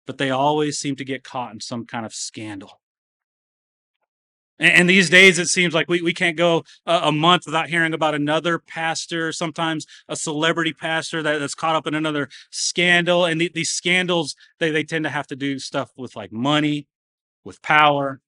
but 0.05 0.17
they 0.17 0.29
always 0.29 0.77
seem 0.77 0.96
to 0.98 1.05
get 1.05 1.24
caught 1.24 1.53
in 1.53 1.60
some 1.60 1.86
kind 1.86 2.05
of 2.05 2.13
scandal. 2.13 2.79
And, 4.60 4.88
these 4.88 5.10
days, 5.10 5.39
it 5.39 5.48
seems 5.48 5.74
like 5.74 5.89
we, 5.89 6.03
we 6.03 6.13
can't 6.13 6.38
go 6.38 6.63
a, 6.86 7.05
a, 7.05 7.12
month 7.12 7.48
without 7.48 7.70
hearing 7.70 7.96
about 7.96 8.13
another 8.13 8.60
pastor, 8.60 9.31
sometimes 9.31 9.88
a 10.08 10.15
celebrity 10.15 10.72
pastor 10.72 11.24
that, 11.24 11.39
that's 11.39 11.55
caught 11.55 11.75
up 11.75 11.88
in 11.88 11.96
another 11.96 12.29
scandal. 12.51 13.25
And 13.25 13.41
the, 13.41 13.50
these 13.51 13.72
scandals, 13.72 14.36
they, 14.60 14.70
they 14.70 14.84
tend 14.84 15.03
to 15.05 15.10
have 15.10 15.25
to 15.27 15.36
do 15.36 15.58
stuff 15.58 15.91
with 15.98 16.15
like 16.15 16.31
money 16.31 16.88
with 17.43 17.62
power, 17.62 18.22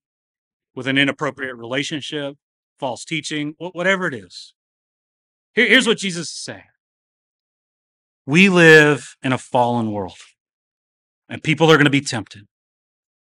with 0.75 0.87
an 0.87 0.97
inappropriate 0.97 1.55
relationship, 1.55 2.35
false 2.79 3.05
teaching, 3.05 3.55
whatever 3.57 4.07
it 4.07 4.13
is. 4.13 4.53
here's 5.53 5.87
what 5.87 5.99
Jesus 5.99 6.29
is 6.29 6.37
saying 6.37 6.63
We 8.25 8.49
live 8.49 9.15
in 9.21 9.33
a 9.33 9.37
fallen 9.37 9.91
world, 9.91 10.17
and 11.29 11.43
people 11.43 11.71
are 11.71 11.75
going 11.75 11.85
to 11.85 11.91
be 11.91 12.01
tempted. 12.01 12.43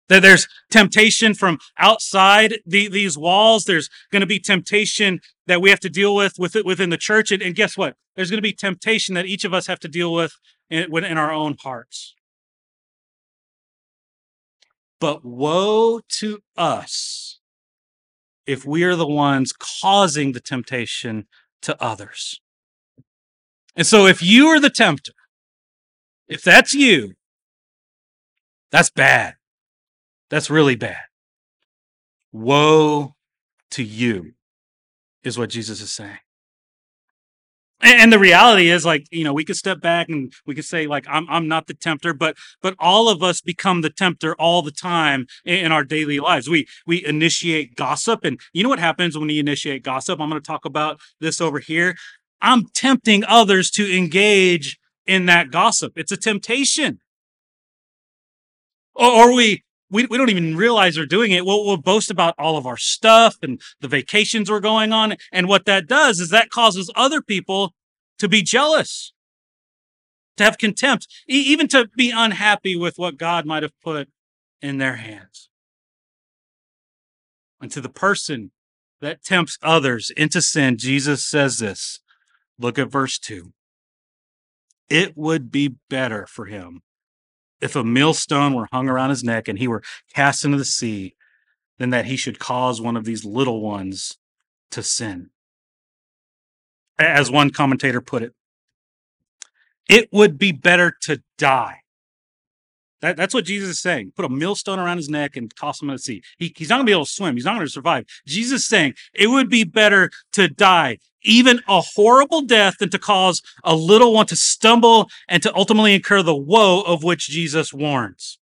There's 0.10 0.48
temptation 0.70 1.34
from 1.34 1.60
outside 1.78 2.60
the, 2.66 2.88
these 2.88 3.18
walls. 3.18 3.64
There's 3.64 3.90
going 4.12 4.22
to 4.22 4.28
be 4.28 4.40
temptation 4.40 5.22
that 5.48 5.62
we 5.62 5.70
have 5.70 5.80
to 5.80 5.90
deal 5.90 6.14
with, 6.14 6.34
with 6.38 6.56
within 6.66 6.90
the 6.90 6.98
church. 6.98 7.32
And, 7.32 7.42
and 7.42 7.56
guess 7.56 7.78
what? 7.78 7.96
There's 8.16 8.30
going 8.30 8.38
to 8.38 8.42
be 8.42 8.54
temptation 8.54 9.16
that 9.16 9.26
each 9.26 9.46
of 9.46 9.54
us 9.54 9.68
have 9.68 9.80
to 9.80 9.88
deal 9.88 10.14
with 10.14 10.34
in, 10.70 10.96
in 11.04 11.18
our 11.18 11.32
own 11.32 11.56
hearts. 11.64 12.16
But 15.00 15.26
woe 15.26 16.02
to 16.20 16.40
us 16.56 17.40
if 18.46 18.66
we 18.66 18.84
are 18.84 18.96
the 18.96 19.08
ones 19.08 19.54
causing 19.54 20.34
the 20.34 20.40
temptation 20.40 21.28
to 21.62 21.82
others. 21.82 22.40
And 23.76 23.88
so, 23.88 24.06
if 24.06 24.22
you 24.22 24.48
are 24.48 24.60
the 24.60 24.70
tempter, 24.70 25.14
if 26.28 26.44
that's 26.44 26.74
you, 26.74 27.14
that's 28.74 28.90
bad. 28.90 29.36
That's 30.32 30.50
really 30.50 30.76
bad. 30.76 31.04
Woe 32.32 33.14
to 33.70 33.84
you, 33.84 34.34
is 35.24 35.38
what 35.38 35.52
Jesus 35.52 35.80
is 35.80 35.92
saying. 35.92 36.18
And 37.82 38.12
the 38.12 38.18
reality 38.18 38.72
is 38.72 38.84
like 38.84 39.06
you 39.12 39.24
know 39.24 39.34
we 39.34 39.46
could 39.46 39.58
step 39.58 39.80
back 39.80 40.10
and 40.10 40.34
we 40.48 40.56
could 40.56 40.66
say 40.66 40.88
like 40.88 41.06
i'm 41.10 41.28
i'm 41.30 41.50
not 41.50 41.68
the 41.68 41.74
tempter 41.74 42.14
but 42.14 42.38
but 42.62 42.76
all 42.80 43.10
of 43.10 43.22
us 43.22 43.42
become 43.42 43.82
the 43.82 43.90
tempter 43.90 44.34
all 44.36 44.62
the 44.62 44.72
time 44.72 45.28
in, 45.44 45.72
our 45.72 45.84
daily 45.84 46.20
lives. 46.20 46.50
We 46.50 46.66
we 46.88 47.06
initiate 47.06 47.76
gossip 47.76 48.24
and 48.24 48.40
you 48.54 48.64
know 48.64 48.70
what 48.70 48.80
happens 48.80 49.18
when 49.18 49.30
you 49.30 49.40
initiate 49.40 49.84
gossip? 49.84 50.20
I'm 50.20 50.30
going 50.30 50.42
to 50.42 50.46
talk 50.46 50.66
about 50.66 51.00
this 51.20 51.40
over 51.42 51.60
here. 51.60 51.96
I'm 52.42 52.66
tempting 52.74 53.24
others 53.26 53.70
to 53.72 53.96
engage 53.96 54.80
in 55.06 55.26
that 55.28 55.52
gossip. 55.52 55.94
It's 55.96 56.12
a 56.12 56.18
temptation 56.18 57.00
or, 58.96 59.34
we 59.34 59.64
we, 59.94 60.08
we 60.08 60.18
don't 60.18 60.32
even 60.32 60.58
realize 60.58 60.96
they're 60.96 61.06
doing 61.06 61.32
it. 61.32 61.46
We'll, 61.46 61.64
we'll 61.64 61.78
boast 61.78 62.10
about 62.10 62.34
all 62.40 62.58
of 62.58 62.66
our 62.66 62.78
stuff 62.78 63.38
and 63.44 63.62
the 63.80 63.88
vacations 63.88 64.50
we're 64.50 64.60
going 64.60 64.92
on. 64.92 65.16
And 65.32 65.48
what 65.48 65.66
that 65.66 65.88
does 65.88 66.20
is 66.20 66.32
that 66.32 66.50
causes 66.50 66.92
other 66.96 67.22
people 67.22 67.76
to 68.18 68.28
be 68.28 68.42
jealous, 68.42 69.14
to 70.38 70.44
have 70.44 70.58
contempt, 70.58 71.08
e- 71.30 71.44
even 71.44 71.68
to 71.70 71.90
be 71.96 72.10
unhappy 72.10 72.76
with 72.76 72.98
what 72.98 73.18
God 73.18 73.46
might 73.46 73.62
have 73.62 73.80
put 73.84 74.10
in 74.64 74.80
their 74.80 74.96
hands. 74.96 75.50
And 77.62 77.72
to 77.72 77.82
the 77.82 77.90
person 77.90 78.52
that 79.00 79.24
tempts 79.24 79.60
others 79.62 80.10
into 80.10 80.42
sin, 80.42 80.78
Jesus 80.78 81.24
says 81.24 81.60
this. 81.60 82.00
Look 82.58 82.80
at 82.80 82.92
verse 82.92 83.20
2. 83.20 83.54
It 84.90 85.16
would 85.16 85.52
be 85.52 85.76
better 85.88 86.26
for 86.26 86.46
him 86.46 86.82
if 87.64 87.76
a 87.76 87.84
millstone 87.84 88.54
were 88.54 88.68
hung 88.72 88.90
around 88.90 89.10
his 89.10 89.24
neck 89.24 89.48
and 89.48 89.58
he 89.58 89.68
were 89.68 89.84
cast 90.14 90.46
into 90.46 90.58
the 90.58 90.66
sea, 90.66 91.16
than 91.80 91.90
that 91.90 92.06
he 92.06 92.16
should 92.16 92.40
cause 92.40 92.80
one 92.80 92.96
of 92.96 93.06
these 93.06 93.26
little 93.26 93.62
ones 93.62 94.18
to 94.72 94.84
sin. 94.84 95.32
As 97.00 97.32
one 97.32 97.50
commentator 97.50 98.02
put 98.02 98.24
it, 98.24 98.34
it 99.90 100.10
would 100.14 100.38
be 100.38 100.52
better 100.52 100.96
to 101.02 101.22
die 101.38 101.80
That, 103.02 103.18
that's 103.18 103.34
what 103.34 103.46
Jesus 103.46 103.70
is 103.70 103.80
saying. 103.80 104.14
Put 104.16 104.26
a 104.26 104.30
millstone 104.30 104.80
around 104.80 104.98
his 104.98 105.10
neck 105.10 105.36
and 105.36 105.54
toss 105.56 105.82
him 105.82 105.90
in 105.90 105.96
the 105.96 106.00
sea. 106.00 106.24
He, 106.38 106.54
he's 106.56 106.70
not 106.70 106.78
going 106.78 106.86
to 106.86 106.90
be 106.90 106.94
able 106.94 107.06
to 107.06 107.12
swim. 107.12 107.36
He's 107.36 107.46
not 107.46 107.56
going 107.56 107.68
to 107.68 107.72
survive. 107.72 108.06
Jesus 108.26 108.62
is 108.62 108.68
saying 108.68 108.94
it 109.14 109.28
would 109.28 109.50
be 109.50 109.66
better 109.66 110.10
to 110.34 110.48
die, 110.48 111.00
even 111.24 111.62
a 111.68 111.82
horrible 111.82 112.42
death, 112.42 112.78
than 112.80 112.90
to 112.90 113.00
cause 113.00 113.42
a 113.64 113.76
little 113.76 114.14
one 114.14 114.26
to 114.28 114.36
stumble 114.36 115.10
and 115.28 115.42
to 115.44 115.56
ultimately 115.56 115.94
incur 115.94 116.22
the 116.22 116.36
woe 116.36 116.82
of 116.82 117.04
which 117.04 117.28
Jesus 117.28 117.74
warns. 117.74 118.40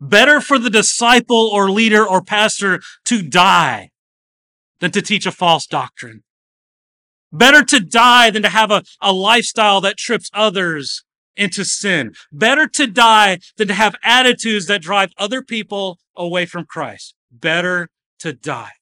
Better 0.00 0.40
for 0.40 0.58
the 0.58 0.70
disciple 0.70 1.48
or 1.52 1.70
leader 1.70 2.06
or 2.06 2.22
pastor 2.22 2.80
to 3.04 3.22
die 3.22 3.90
than 4.80 4.90
to 4.90 5.00
teach 5.00 5.26
a 5.26 5.32
false 5.32 5.66
doctrine. 5.66 6.24
Better 7.32 7.64
to 7.64 7.80
die 7.80 8.30
than 8.30 8.42
to 8.42 8.48
have 8.48 8.70
a, 8.70 8.82
a 9.00 9.12
lifestyle 9.12 9.80
that 9.80 9.96
trips 9.96 10.28
others 10.34 11.04
into 11.36 11.64
sin. 11.64 12.12
Better 12.30 12.66
to 12.66 12.86
die 12.86 13.38
than 13.56 13.68
to 13.68 13.74
have 13.74 13.94
attitudes 14.02 14.66
that 14.66 14.82
drive 14.82 15.12
other 15.16 15.40
people 15.40 15.98
away 16.16 16.46
from 16.46 16.66
Christ. 16.66 17.14
Better 17.30 17.88
to 18.18 18.32
die. 18.32 18.72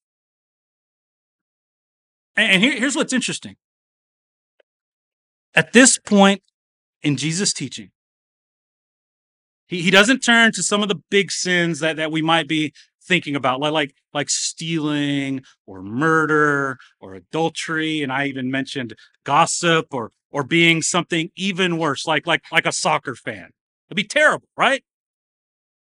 And 2.40 2.62
here, 2.62 2.76
here's 2.76 2.96
what's 2.96 3.12
interesting. 3.12 3.56
At 5.54 5.72
this 5.72 5.98
point 5.98 6.42
in 7.02 7.16
Jesus' 7.16 7.52
teaching, 7.52 7.90
he, 9.66 9.82
he 9.82 9.90
doesn't 9.90 10.20
turn 10.20 10.52
to 10.52 10.62
some 10.62 10.82
of 10.82 10.88
the 10.88 11.00
big 11.10 11.30
sins 11.30 11.80
that, 11.80 11.96
that 11.96 12.12
we 12.12 12.22
might 12.22 12.48
be 12.48 12.72
thinking 13.02 13.34
about, 13.34 13.60
like, 13.60 13.72
like, 13.72 13.94
like 14.12 14.30
stealing 14.30 15.42
or 15.66 15.82
murder 15.82 16.76
or 17.00 17.14
adultery. 17.14 18.02
And 18.02 18.12
I 18.12 18.26
even 18.26 18.50
mentioned 18.50 18.94
gossip 19.24 19.86
or 19.92 20.12
or 20.32 20.44
being 20.44 20.80
something 20.80 21.30
even 21.36 21.76
worse, 21.78 22.06
like 22.06 22.26
like 22.26 22.42
like 22.52 22.66
a 22.66 22.72
soccer 22.72 23.14
fan. 23.14 23.50
It'd 23.88 23.96
be 23.96 24.04
terrible, 24.04 24.48
right? 24.56 24.84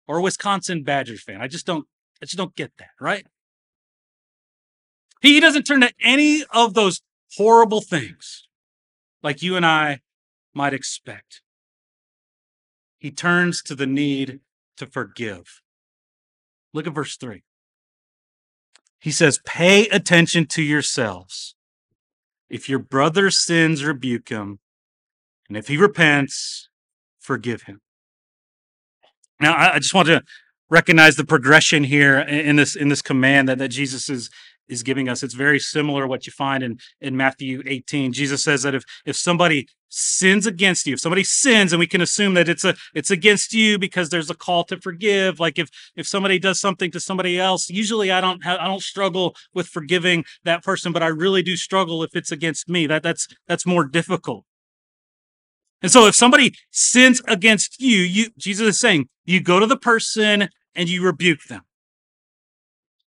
Or 0.08 0.18
a 0.18 0.22
Wisconsin 0.22 0.82
Badgers 0.82 1.22
fan. 1.22 1.40
I 1.40 1.46
just 1.46 1.66
don't 1.66 1.86
I 2.20 2.26
just 2.26 2.36
don't 2.36 2.54
get 2.56 2.72
that, 2.78 2.90
right? 3.00 3.26
He 5.20 5.40
doesn't 5.40 5.64
turn 5.64 5.80
to 5.82 5.92
any 6.02 6.44
of 6.52 6.74
those 6.74 7.02
horrible 7.36 7.80
things 7.80 8.48
like 9.22 9.42
you 9.42 9.56
and 9.56 9.66
I 9.66 10.00
might 10.54 10.74
expect. 10.74 11.42
He 12.98 13.10
turns 13.10 13.62
to 13.62 13.74
the 13.74 13.86
need 13.86 14.40
to 14.76 14.86
forgive. 14.86 15.60
Look 16.72 16.86
at 16.86 16.94
verse 16.94 17.16
3. 17.16 17.42
He 18.98 19.10
says, 19.10 19.40
Pay 19.44 19.88
attention 19.88 20.46
to 20.46 20.62
yourselves 20.62 21.54
if 22.50 22.68
your 22.68 22.80
brother 22.80 23.30
sins, 23.30 23.84
rebuke 23.84 24.28
him. 24.28 24.58
And 25.48 25.56
if 25.56 25.68
he 25.68 25.76
repents, 25.76 26.68
forgive 27.18 27.62
him. 27.62 27.80
Now, 29.40 29.56
I 29.56 29.78
just 29.78 29.94
want 29.94 30.08
to 30.08 30.22
recognize 30.68 31.16
the 31.16 31.24
progression 31.24 31.84
here 31.84 32.18
in 32.18 32.56
this 32.56 32.76
in 32.76 32.88
this 32.88 33.02
command 33.02 33.48
that, 33.48 33.58
that 33.58 33.68
Jesus 33.68 34.10
is 34.10 34.30
is 34.70 34.82
giving 34.82 35.08
us. 35.08 35.22
It's 35.22 35.34
very 35.34 35.58
similar 35.58 36.06
what 36.06 36.26
you 36.26 36.32
find 36.32 36.62
in, 36.62 36.78
in 37.00 37.16
Matthew 37.16 37.62
18. 37.66 38.12
Jesus 38.12 38.42
says 38.42 38.62
that 38.62 38.74
if, 38.74 38.84
if 39.04 39.16
somebody 39.16 39.66
sins 39.90 40.46
against 40.46 40.86
you, 40.86 40.94
if 40.94 41.00
somebody 41.00 41.24
sins, 41.24 41.72
and 41.72 41.80
we 41.80 41.86
can 41.86 42.00
assume 42.00 42.34
that 42.34 42.48
it's 42.48 42.64
a 42.64 42.74
it's 42.94 43.10
against 43.10 43.52
you 43.52 43.78
because 43.78 44.08
there's 44.08 44.30
a 44.30 44.34
call 44.34 44.64
to 44.64 44.80
forgive. 44.80 45.40
Like 45.40 45.58
if 45.58 45.68
if 45.96 46.06
somebody 46.06 46.38
does 46.38 46.60
something 46.60 46.90
to 46.92 47.00
somebody 47.00 47.38
else, 47.38 47.68
usually 47.68 48.10
I 48.10 48.20
don't 48.20 48.42
have, 48.44 48.60
I 48.60 48.66
don't 48.66 48.82
struggle 48.82 49.34
with 49.52 49.66
forgiving 49.66 50.24
that 50.44 50.62
person, 50.62 50.92
but 50.92 51.02
I 51.02 51.08
really 51.08 51.42
do 51.42 51.56
struggle 51.56 52.02
if 52.02 52.14
it's 52.14 52.32
against 52.32 52.68
me. 52.68 52.86
That 52.86 53.02
that's 53.02 53.28
that's 53.46 53.66
more 53.66 53.84
difficult. 53.84 54.44
And 55.82 55.90
so 55.90 56.06
if 56.06 56.14
somebody 56.14 56.54
sins 56.70 57.20
against 57.26 57.80
you, 57.80 57.98
you 57.98 58.30
Jesus 58.38 58.66
is 58.68 58.80
saying, 58.80 59.08
you 59.24 59.42
go 59.42 59.58
to 59.58 59.66
the 59.66 59.78
person 59.78 60.48
and 60.74 60.88
you 60.88 61.02
rebuke 61.04 61.44
them. 61.48 61.62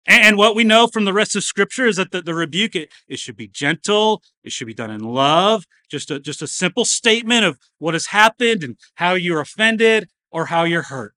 And 0.06 0.38
what 0.38 0.56
we 0.56 0.66
know 0.66 0.88
from 0.88 1.06
the 1.06 1.14
rest 1.14 1.36
of 1.36 1.44
scripture 1.44 1.86
is 1.86 1.96
that 1.96 2.12
the, 2.12 2.22
the 2.22 2.34
rebuke, 2.34 2.76
it, 2.76 2.92
it 3.08 3.20
should 3.20 3.38
be 3.38 3.48
gentle. 3.48 4.22
It 4.44 4.52
should 4.52 4.68
be 4.68 4.74
done 4.74 4.92
in 4.92 5.02
love. 5.02 5.66
Just 5.90 6.12
a, 6.12 6.20
just 6.20 6.42
a 6.42 6.48
simple 6.48 6.84
statement 6.84 7.46
of 7.46 7.58
what 7.78 7.94
has 7.94 8.08
happened 8.08 8.64
and 8.64 8.78
how 8.96 9.14
you're 9.14 9.40
offended 9.40 10.10
or 10.30 10.48
how 10.48 10.64
you're 10.64 10.84
hurt. 10.84 11.14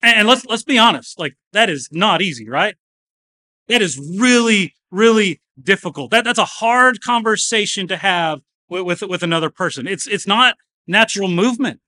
And 0.00 0.28
let's, 0.28 0.46
let's 0.46 0.62
be 0.62 0.78
honest. 0.78 1.18
Like 1.18 1.36
that 1.52 1.68
is 1.68 1.88
not 1.90 2.22
easy, 2.22 2.48
right? 2.48 2.76
That 3.66 3.82
is 3.82 3.98
really, 3.98 4.76
really 4.92 5.40
difficult. 5.60 6.12
That, 6.12 6.24
that's 6.24 6.38
a 6.38 6.44
hard 6.44 7.00
conversation 7.00 7.88
to 7.88 7.96
have 7.96 8.42
with, 8.68 8.84
with, 8.84 9.02
with 9.02 9.22
another 9.24 9.50
person. 9.50 9.88
It's, 9.88 10.06
it's 10.06 10.26
not 10.26 10.54
natural 10.86 11.28
movement. 11.28 11.80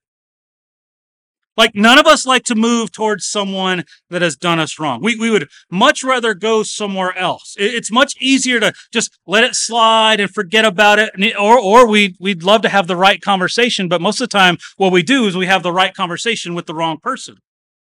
Like 1.57 1.75
none 1.75 1.99
of 1.99 2.07
us 2.07 2.25
like 2.25 2.43
to 2.45 2.55
move 2.55 2.91
towards 2.91 3.25
someone 3.25 3.83
that 4.09 4.21
has 4.21 4.35
done 4.37 4.59
us 4.59 4.79
wrong. 4.79 5.01
We, 5.01 5.15
we 5.15 5.29
would 5.29 5.49
much 5.69 6.03
rather 6.03 6.33
go 6.33 6.63
somewhere 6.63 7.15
else. 7.17 7.55
It, 7.59 7.73
it's 7.73 7.91
much 7.91 8.15
easier 8.21 8.59
to 8.61 8.73
just 8.91 9.17
let 9.27 9.43
it 9.43 9.55
slide 9.55 10.19
and 10.19 10.31
forget 10.31 10.63
about 10.63 10.97
it. 10.99 11.11
Or, 11.37 11.59
or 11.59 11.87
we, 11.87 12.15
we'd 12.19 12.43
love 12.43 12.61
to 12.61 12.69
have 12.69 12.87
the 12.87 12.95
right 12.95 13.21
conversation, 13.21 13.89
but 13.89 14.01
most 14.01 14.21
of 14.21 14.29
the 14.29 14.37
time 14.37 14.57
what 14.77 14.93
we 14.93 15.03
do 15.03 15.27
is 15.27 15.35
we 15.35 15.45
have 15.47 15.63
the 15.63 15.73
right 15.73 15.93
conversation 15.93 16.55
with 16.55 16.67
the 16.67 16.73
wrong 16.73 16.97
person, 17.01 17.35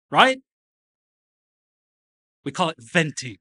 right? 0.10 0.40
We 2.46 2.52
call 2.52 2.70
it 2.70 2.78
venting. 2.80 3.38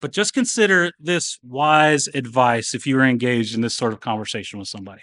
But 0.00 0.12
just 0.12 0.32
consider 0.32 0.92
this 0.98 1.38
wise 1.42 2.08
advice 2.14 2.74
if 2.74 2.86
you 2.86 2.98
are 2.98 3.04
engaged 3.04 3.54
in 3.54 3.60
this 3.60 3.76
sort 3.76 3.92
of 3.92 4.00
conversation 4.00 4.58
with 4.58 4.68
somebody. 4.68 5.02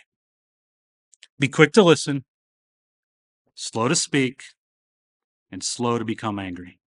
Be 1.37 1.47
quick 1.47 1.71
to 1.73 1.83
listen, 1.83 2.25
slow 3.57 3.87
to 3.87 3.95
speak, 3.95 4.43
and 5.51 5.63
slow 5.63 5.97
to 5.97 6.05
become 6.05 6.37
angry. 6.37 6.79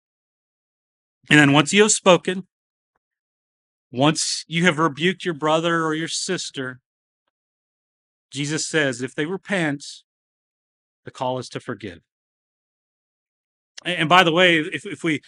And 1.28 1.38
then 1.38 1.52
once 1.52 1.72
you 1.72 1.82
have 1.82 1.90
spoken, 1.90 2.46
once 3.90 4.44
you 4.46 4.64
have 4.64 4.78
rebuked 4.78 5.24
your 5.24 5.34
brother 5.34 5.84
or 5.84 5.94
your 5.94 6.08
sister, 6.08 6.80
Jesus 8.30 8.66
says 8.66 9.02
if 9.02 9.16
they 9.16 9.26
repent, 9.26 9.84
the 11.04 11.10
call 11.10 11.38
is 11.38 11.48
to 11.50 11.60
forgive. 11.60 12.00
And 13.84 14.08
by 14.08 14.22
the 14.22 14.32
way, 14.32 14.58
if, 14.58 14.86
if 14.86 15.02
we 15.02 15.22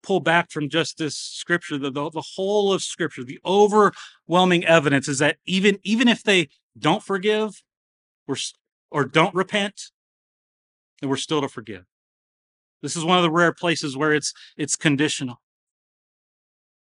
pull 0.00 0.20
back 0.20 0.52
from 0.52 0.68
just 0.68 0.98
this 0.98 1.16
scripture, 1.16 1.76
the, 1.76 1.90
the, 1.90 2.10
the 2.10 2.24
whole 2.36 2.72
of 2.72 2.82
scripture, 2.82 3.24
the 3.24 3.40
overwhelming 3.44 4.64
evidence 4.64 5.08
is 5.08 5.18
that 5.18 5.38
even, 5.44 5.80
even 5.82 6.06
if 6.06 6.22
they 6.22 6.50
don't 6.78 7.02
forgive 7.02 7.62
or, 8.28 8.36
or 8.90 9.04
don't 9.04 9.34
repent, 9.34 9.90
and 11.00 11.10
we're 11.10 11.16
still 11.16 11.40
to 11.40 11.48
forgive. 11.48 11.84
This 12.82 12.96
is 12.96 13.04
one 13.04 13.16
of 13.16 13.22
the 13.22 13.30
rare 13.30 13.52
places 13.52 13.96
where 13.96 14.12
it's 14.12 14.32
it's 14.56 14.76
conditional. 14.76 15.40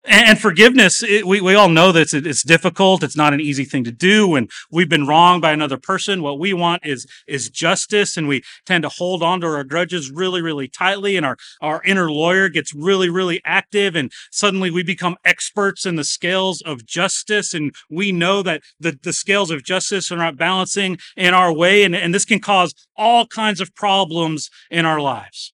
And 0.08 0.40
forgiveness, 0.40 1.02
it, 1.02 1.26
we, 1.26 1.42
we 1.42 1.56
all 1.56 1.70
know 1.70 1.92
that 1.92 2.02
it's, 2.02 2.14
it's 2.14 2.44
difficult. 2.44 3.04
It's 3.04 3.18
not 3.18 3.34
an 3.34 3.42
easy 3.42 3.66
thing 3.66 3.84
to 3.86 3.92
do. 3.92 4.28
When 4.28 4.50
we've 4.70 4.90
been 4.90 5.08
wronged 5.08 5.42
by 5.42 5.52
another 5.52 5.78
person, 5.78 6.22
what 6.22 6.38
we 6.38 6.54
want 6.54 6.86
is, 6.86 7.08
is 7.28 7.50
justice. 7.50 8.16
And 8.16 8.28
we 8.28 8.44
tend 8.66 8.84
to 8.84 8.90
hold 8.90 9.24
on 9.24 9.42
to 9.42 9.48
our 9.48 9.64
grudges 9.64 10.12
really, 10.12 10.42
really 10.42 10.68
tightly. 10.68 11.18
And 11.18 11.26
our, 11.26 11.38
our 11.60 11.82
inner 11.84 12.12
lawyer 12.12 12.50
gets 12.50 12.74
really, 12.74 13.10
really 13.10 13.42
active. 13.46 13.96
And 13.96 14.12
suddenly 14.32 14.70
we 14.70 14.84
become 14.84 15.18
experts 15.26 15.86
in 15.88 15.96
the 15.96 16.04
scales 16.04 16.62
of 16.62 16.86
justice. 16.86 17.54
And 17.54 17.74
we 17.90 18.12
know 18.12 18.44
that 18.44 18.62
the, 18.80 19.00
the 19.02 19.14
scales 19.14 19.50
of 19.50 19.64
justice 19.64 20.12
are 20.12 20.18
not 20.18 20.38
balancing 20.38 21.00
in 21.18 21.34
our 21.34 21.52
way. 21.52 21.84
And, 21.84 21.96
and 21.96 22.14
this 22.14 22.26
can 22.26 22.40
cause 22.40 22.76
all 22.96 23.26
kinds 23.26 23.60
of 23.60 23.74
problems 23.74 24.52
in 24.70 24.86
our 24.86 25.02
lives. 25.02 25.52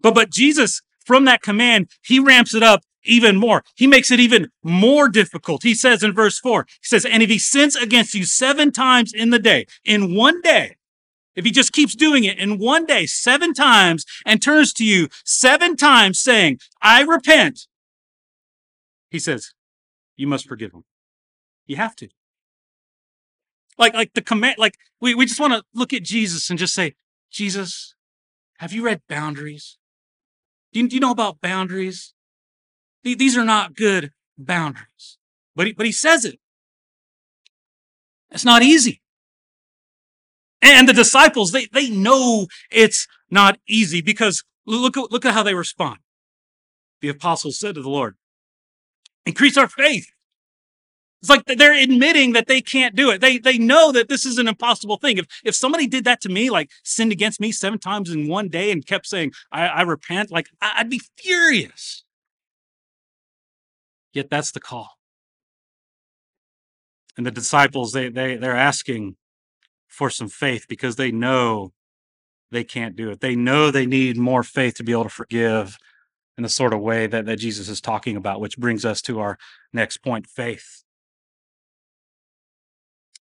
But, 0.00 0.14
but 0.14 0.30
Jesus 0.30 0.82
from 1.06 1.24
that 1.24 1.42
command, 1.42 1.88
he 2.04 2.18
ramps 2.18 2.54
it 2.54 2.62
up 2.62 2.82
even 3.04 3.36
more. 3.36 3.62
He 3.76 3.86
makes 3.86 4.10
it 4.10 4.18
even 4.18 4.50
more 4.62 5.08
difficult. 5.08 5.62
He 5.62 5.74
says 5.74 6.02
in 6.02 6.12
verse 6.12 6.38
four, 6.40 6.66
he 6.82 6.86
says, 6.86 7.04
and 7.06 7.22
if 7.22 7.30
he 7.30 7.38
sins 7.38 7.76
against 7.76 8.14
you 8.14 8.24
seven 8.24 8.72
times 8.72 9.12
in 9.14 9.30
the 9.30 9.38
day, 9.38 9.66
in 9.84 10.14
one 10.14 10.40
day, 10.42 10.76
if 11.36 11.44
he 11.44 11.50
just 11.50 11.72
keeps 11.72 11.94
doing 11.94 12.24
it 12.24 12.38
in 12.38 12.58
one 12.58 12.86
day, 12.86 13.06
seven 13.06 13.52
times, 13.52 14.04
and 14.24 14.42
turns 14.42 14.72
to 14.74 14.84
you 14.84 15.08
seven 15.24 15.76
times 15.76 16.20
saying, 16.20 16.58
I 16.82 17.02
repent, 17.02 17.68
he 19.10 19.18
says, 19.18 19.52
you 20.16 20.26
must 20.26 20.48
forgive 20.48 20.72
him. 20.72 20.84
You 21.66 21.76
have 21.76 21.94
to. 21.96 22.08
Like, 23.78 23.94
like 23.94 24.14
the 24.14 24.22
command, 24.22 24.56
like 24.58 24.78
we, 25.00 25.14
we 25.14 25.26
just 25.26 25.38
want 25.38 25.52
to 25.52 25.62
look 25.74 25.92
at 25.92 26.02
Jesus 26.02 26.48
and 26.48 26.58
just 26.58 26.74
say, 26.74 26.94
Jesus, 27.30 27.94
have 28.58 28.72
you 28.72 28.82
read 28.84 29.02
boundaries? 29.08 29.76
Do 30.76 30.82
you, 30.82 30.88
do 30.88 30.96
you 30.96 31.00
know 31.00 31.10
about 31.10 31.40
boundaries? 31.40 32.12
These 33.02 33.34
are 33.34 33.46
not 33.46 33.74
good 33.74 34.12
boundaries. 34.36 35.16
But 35.54 35.68
he, 35.68 35.72
but 35.72 35.86
he 35.86 35.92
says 35.92 36.26
it. 36.26 36.38
It's 38.30 38.44
not 38.44 38.62
easy. 38.62 39.00
And 40.60 40.86
the 40.86 40.92
disciples, 40.92 41.52
they, 41.52 41.64
they 41.72 41.88
know 41.88 42.48
it's 42.70 43.08
not 43.30 43.58
easy 43.66 44.02
because 44.02 44.44
look 44.66 44.96
look 44.96 45.24
at 45.24 45.32
how 45.32 45.42
they 45.42 45.54
respond. 45.54 46.00
The 47.00 47.08
apostles 47.08 47.58
said 47.58 47.76
to 47.76 47.82
the 47.82 47.88
Lord, 47.88 48.16
increase 49.24 49.56
our 49.56 49.68
faith. 49.68 50.08
It's 51.22 51.30
like 51.30 51.44
they're 51.46 51.72
admitting 51.72 52.32
that 52.32 52.46
they 52.46 52.60
can't 52.60 52.94
do 52.94 53.10
it. 53.10 53.20
They 53.20 53.38
they 53.38 53.58
know 53.58 53.90
that 53.92 54.08
this 54.08 54.24
is 54.26 54.38
an 54.38 54.48
impossible 54.48 54.96
thing. 54.98 55.18
If 55.18 55.26
if 55.44 55.54
somebody 55.54 55.86
did 55.86 56.04
that 56.04 56.20
to 56.22 56.28
me, 56.28 56.50
like 56.50 56.70
sinned 56.84 57.12
against 57.12 57.40
me 57.40 57.52
seven 57.52 57.78
times 57.78 58.10
in 58.10 58.28
one 58.28 58.48
day 58.48 58.70
and 58.70 58.86
kept 58.86 59.06
saying, 59.06 59.32
I, 59.50 59.66
I 59.66 59.82
repent, 59.82 60.30
like 60.30 60.48
I'd 60.60 60.90
be 60.90 61.00
furious. 61.16 62.04
Yet 64.12 64.30
that's 64.30 64.52
the 64.52 64.60
call. 64.60 64.90
And 67.16 67.26
the 67.26 67.30
disciples, 67.30 67.92
they 67.92 68.08
they 68.08 68.36
they're 68.36 68.56
asking 68.56 69.16
for 69.88 70.10
some 70.10 70.28
faith 70.28 70.66
because 70.68 70.96
they 70.96 71.10
know 71.10 71.72
they 72.50 72.64
can't 72.64 72.94
do 72.94 73.10
it. 73.10 73.20
They 73.20 73.34
know 73.34 73.70
they 73.70 73.86
need 73.86 74.16
more 74.16 74.42
faith 74.42 74.74
to 74.74 74.84
be 74.84 74.92
able 74.92 75.04
to 75.04 75.08
forgive 75.08 75.78
in 76.36 76.42
the 76.42 76.48
sort 76.48 76.74
of 76.74 76.80
way 76.80 77.06
that, 77.06 77.24
that 77.26 77.38
Jesus 77.38 77.68
is 77.68 77.80
talking 77.80 78.16
about, 78.16 78.40
which 78.40 78.58
brings 78.58 78.84
us 78.84 79.00
to 79.02 79.20
our 79.20 79.38
next 79.72 79.98
point 79.98 80.26
faith. 80.26 80.84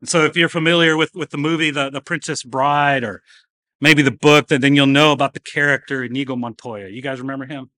So 0.03 0.23
if 0.25 0.37
you're 0.37 0.49
familiar 0.49 0.95
with, 0.95 1.15
with 1.15 1.31
the 1.31 1.37
movie 1.37 1.71
the, 1.71 1.89
the 1.89 2.01
Princess 2.01 2.43
Bride 2.43 3.03
or 3.03 3.21
maybe 3.81 4.01
the 4.01 4.11
book, 4.11 4.47
then, 4.47 4.61
then 4.61 4.75
you'll 4.75 4.85
know 4.85 5.11
about 5.11 5.33
the 5.33 5.39
character 5.39 6.03
Inigo 6.03 6.35
Montoya. 6.35 6.89
You 6.89 7.01
guys 7.01 7.19
remember 7.19 7.45
him? 7.45 7.71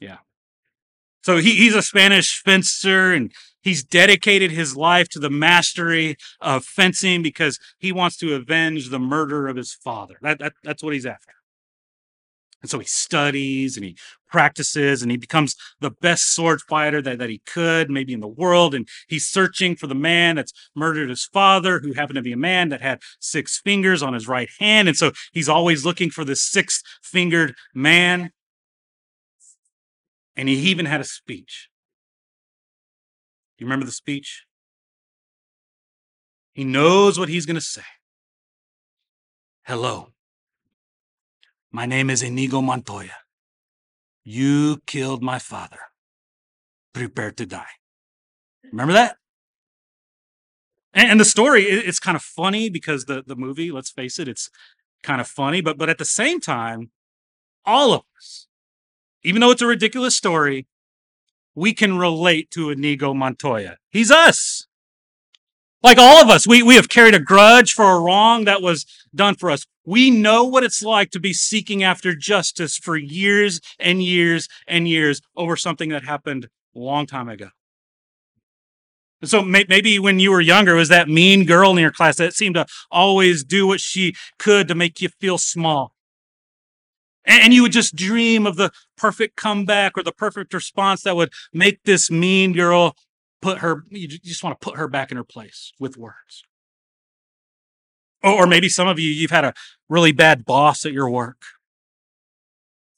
Yeah. 0.00 0.18
So 1.22 1.38
he, 1.38 1.54
he's 1.54 1.74
a 1.74 1.82
Spanish 1.82 2.42
fencer 2.42 3.12
and 3.12 3.32
he's 3.62 3.82
dedicated 3.82 4.50
his 4.50 4.76
life 4.76 5.08
to 5.10 5.18
the 5.18 5.30
mastery 5.30 6.16
of 6.40 6.64
fencing 6.64 7.22
because 7.22 7.58
he 7.78 7.92
wants 7.92 8.16
to 8.18 8.34
avenge 8.34 8.90
the 8.90 8.98
murder 8.98 9.48
of 9.48 9.56
his 9.56 9.72
father. 9.72 10.16
That, 10.20 10.38
that, 10.40 10.52
that's 10.62 10.82
what 10.82 10.92
he's 10.92 11.06
after. 11.06 11.32
And 12.64 12.70
so 12.70 12.78
he 12.78 12.86
studies 12.86 13.76
and 13.76 13.84
he 13.84 13.94
practices 14.26 15.02
and 15.02 15.10
he 15.10 15.18
becomes 15.18 15.54
the 15.82 15.90
best 15.90 16.34
sword 16.34 16.62
fighter 16.62 17.02
that, 17.02 17.18
that 17.18 17.28
he 17.28 17.42
could, 17.44 17.90
maybe 17.90 18.14
in 18.14 18.20
the 18.20 18.26
world. 18.26 18.74
And 18.74 18.88
he's 19.06 19.26
searching 19.26 19.76
for 19.76 19.86
the 19.86 19.94
man 19.94 20.36
that's 20.36 20.54
murdered 20.74 21.10
his 21.10 21.26
father, 21.26 21.78
who 21.80 21.92
happened 21.92 22.16
to 22.16 22.22
be 22.22 22.32
a 22.32 22.38
man 22.38 22.70
that 22.70 22.80
had 22.80 23.02
six 23.20 23.60
fingers 23.60 24.02
on 24.02 24.14
his 24.14 24.26
right 24.26 24.48
hand. 24.58 24.88
And 24.88 24.96
so 24.96 25.12
he's 25.34 25.46
always 25.46 25.84
looking 25.84 26.08
for 26.08 26.24
the 26.24 26.34
six 26.34 26.82
fingered 27.02 27.54
man. 27.74 28.30
And 30.34 30.48
he 30.48 30.54
even 30.54 30.86
had 30.86 31.02
a 31.02 31.04
speech. 31.04 31.68
You 33.58 33.66
remember 33.66 33.84
the 33.84 33.92
speech? 33.92 34.46
He 36.54 36.64
knows 36.64 37.18
what 37.18 37.28
he's 37.28 37.44
going 37.44 37.56
to 37.56 37.60
say. 37.60 37.82
Hello. 39.64 40.13
My 41.74 41.86
name 41.86 42.08
is 42.08 42.22
Inigo 42.22 42.62
Montoya. 42.62 43.16
You 44.22 44.80
killed 44.86 45.24
my 45.24 45.40
father. 45.40 45.80
Prepare 46.92 47.32
to 47.32 47.44
die. 47.44 47.74
Remember 48.70 48.92
that? 48.92 49.16
And, 50.92 51.18
the 51.18 51.24
story, 51.24 51.64
it's 51.64 51.98
kind 51.98 52.14
of 52.14 52.22
funny 52.22 52.70
because 52.70 53.06
the, 53.06 53.24
the 53.26 53.34
movie, 53.34 53.72
let's 53.72 53.90
face 53.90 54.20
it, 54.20 54.28
it's 54.28 54.50
kind 55.02 55.20
of 55.20 55.26
funny, 55.26 55.60
but 55.62 55.76
but 55.76 55.90
at 55.90 55.98
the 55.98 56.04
same 56.04 56.38
time, 56.38 56.92
all 57.64 57.92
of 57.92 58.02
us, 58.16 58.46
even 59.24 59.40
though 59.40 59.50
it's 59.50 59.60
a 59.60 59.66
ridiculous 59.66 60.16
story, 60.16 60.68
we 61.56 61.74
can 61.74 61.98
relate 61.98 62.52
to 62.52 62.70
Inigo 62.70 63.14
Montoya. 63.14 63.78
He's 63.90 64.12
us. 64.12 64.68
Like 65.82 65.98
all 65.98 66.22
of 66.22 66.30
us, 66.30 66.46
we, 66.46 66.62
we 66.62 66.76
have 66.76 66.88
carried 66.88 67.16
a 67.16 67.20
grudge 67.20 67.72
for 67.72 67.96
a 67.96 68.00
wrong 68.00 68.44
that 68.44 68.62
was 68.62 68.86
done 69.14 69.34
for 69.34 69.50
us. 69.50 69.66
We 69.84 70.10
know 70.10 70.44
what 70.44 70.64
it's 70.64 70.82
like 70.82 71.10
to 71.10 71.20
be 71.20 71.32
seeking 71.32 71.82
after 71.82 72.14
justice 72.14 72.76
for 72.76 72.96
years 72.96 73.60
and 73.78 74.02
years 74.02 74.48
and 74.66 74.88
years 74.88 75.20
over 75.36 75.56
something 75.56 75.90
that 75.90 76.04
happened 76.04 76.48
a 76.74 76.78
long 76.78 77.06
time 77.06 77.28
ago. 77.28 77.48
And 79.20 79.30
so 79.30 79.42
maybe 79.42 79.98
when 79.98 80.20
you 80.20 80.30
were 80.30 80.40
younger, 80.40 80.74
was 80.74 80.90
that 80.90 81.08
mean 81.08 81.46
girl 81.46 81.70
in 81.70 81.78
your 81.78 81.90
class 81.90 82.16
that 82.16 82.34
seemed 82.34 82.56
to 82.56 82.66
always 82.90 83.42
do 83.42 83.66
what 83.66 83.80
she 83.80 84.14
could 84.38 84.68
to 84.68 84.74
make 84.74 85.00
you 85.00 85.08
feel 85.08 85.38
small. 85.38 85.94
And 87.24 87.54
you 87.54 87.62
would 87.62 87.72
just 87.72 87.96
dream 87.96 88.46
of 88.46 88.56
the 88.56 88.70
perfect 88.98 89.36
comeback 89.36 89.96
or 89.96 90.02
the 90.02 90.12
perfect 90.12 90.52
response 90.52 91.02
that 91.04 91.16
would 91.16 91.32
make 91.54 91.82
this 91.84 92.10
mean 92.10 92.52
girl 92.52 92.96
put 93.40 93.58
her, 93.58 93.84
you 93.88 94.08
just 94.08 94.44
want 94.44 94.60
to 94.60 94.64
put 94.64 94.76
her 94.76 94.88
back 94.88 95.10
in 95.10 95.16
her 95.16 95.24
place 95.24 95.72
with 95.80 95.96
words. 95.96 96.44
Oh, 98.24 98.34
or 98.34 98.46
maybe 98.46 98.70
some 98.70 98.88
of 98.88 98.98
you, 98.98 99.10
you've 99.10 99.30
had 99.30 99.44
a 99.44 99.52
really 99.88 100.12
bad 100.12 100.46
boss 100.46 100.86
at 100.86 100.92
your 100.92 101.10
work. 101.10 101.42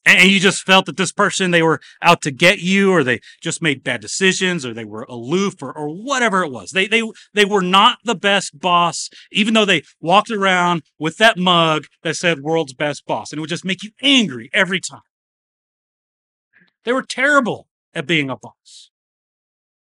And 0.08 0.30
you 0.30 0.38
just 0.38 0.62
felt 0.62 0.86
that 0.86 0.96
this 0.96 1.10
person 1.10 1.50
they 1.50 1.64
were 1.64 1.80
out 2.00 2.22
to 2.22 2.30
get 2.30 2.60
you 2.60 2.92
or 2.92 3.02
they 3.02 3.18
just 3.42 3.60
made 3.60 3.82
bad 3.82 4.00
decisions 4.00 4.64
or 4.64 4.72
they 4.72 4.84
were 4.84 5.04
aloof 5.08 5.60
or, 5.60 5.76
or 5.76 5.88
whatever 5.88 6.44
it 6.44 6.52
was. 6.52 6.70
They, 6.70 6.86
they 6.86 7.02
they 7.34 7.44
were 7.44 7.60
not 7.60 7.98
the 8.04 8.14
best 8.14 8.60
boss 8.60 9.10
even 9.32 9.52
though 9.54 9.64
they 9.64 9.82
walked 10.00 10.30
around 10.30 10.82
with 10.96 11.16
that 11.16 11.36
mug 11.36 11.86
that 12.04 12.14
said 12.14 12.38
world's 12.38 12.72
best 12.72 13.04
boss 13.04 13.32
and 13.32 13.38
it 13.38 13.40
would 13.40 13.50
just 13.50 13.64
make 13.64 13.82
you 13.82 13.90
angry 14.00 14.48
every 14.52 14.78
time. 14.78 15.00
They 16.84 16.92
were 16.92 17.02
terrible 17.02 17.66
at 17.92 18.06
being 18.06 18.30
a 18.30 18.36
boss. 18.36 18.90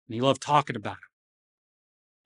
And 0.08 0.16
you 0.16 0.22
love 0.22 0.40
talking 0.40 0.74
about 0.74 0.94
it 0.94 1.07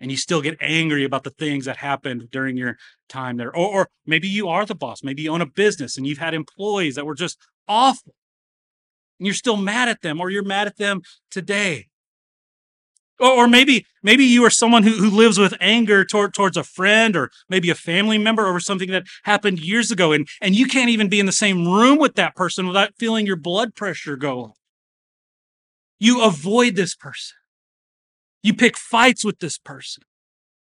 and 0.02 0.10
you 0.10 0.16
still 0.16 0.42
get 0.42 0.58
angry 0.60 1.04
about 1.04 1.22
the 1.22 1.30
things 1.30 1.64
that 1.64 1.76
happened 1.76 2.28
during 2.32 2.56
your 2.56 2.76
time 3.08 3.36
there. 3.36 3.54
Or, 3.56 3.68
or, 3.68 3.88
maybe 4.04 4.26
you 4.26 4.48
are 4.48 4.66
the 4.66 4.74
boss. 4.74 5.04
Maybe 5.04 5.22
you 5.22 5.32
own 5.32 5.40
a 5.40 5.46
business 5.46 5.96
and 5.96 6.04
you've 6.04 6.18
had 6.18 6.34
employees 6.34 6.96
that 6.96 7.06
were 7.06 7.14
just 7.14 7.38
awful. 7.68 8.12
And 9.20 9.26
you're 9.26 9.34
still 9.34 9.56
mad 9.56 9.88
at 9.88 10.02
them, 10.02 10.20
or 10.20 10.28
you're 10.28 10.42
mad 10.42 10.66
at 10.66 10.76
them 10.76 11.02
today. 11.30 11.86
Or, 13.20 13.30
or 13.30 13.48
maybe 13.48 13.86
maybe 14.02 14.24
you 14.24 14.44
are 14.44 14.50
someone 14.50 14.82
who, 14.82 14.90
who 14.90 15.08
lives 15.08 15.38
with 15.38 15.54
anger 15.60 16.04
toward, 16.04 16.34
towards 16.34 16.56
a 16.56 16.64
friend 16.64 17.14
or 17.14 17.30
maybe 17.48 17.70
a 17.70 17.76
family 17.76 18.18
member 18.18 18.48
over 18.48 18.58
something 18.58 18.90
that 18.90 19.04
happened 19.22 19.60
years 19.60 19.92
ago, 19.92 20.10
and, 20.10 20.26
and 20.40 20.56
you 20.56 20.66
can't 20.66 20.90
even 20.90 21.08
be 21.08 21.20
in 21.20 21.26
the 21.26 21.32
same 21.32 21.68
room 21.68 21.98
with 21.98 22.16
that 22.16 22.34
person 22.34 22.66
without 22.66 22.96
feeling 22.98 23.24
your 23.24 23.36
blood 23.36 23.76
pressure 23.76 24.16
go 24.16 24.46
up. 24.46 24.54
You 26.00 26.24
avoid 26.24 26.74
this 26.74 26.96
person. 26.96 27.36
You 28.42 28.54
pick 28.54 28.76
fights 28.76 29.24
with 29.24 29.38
this 29.38 29.58
person. 29.58 30.02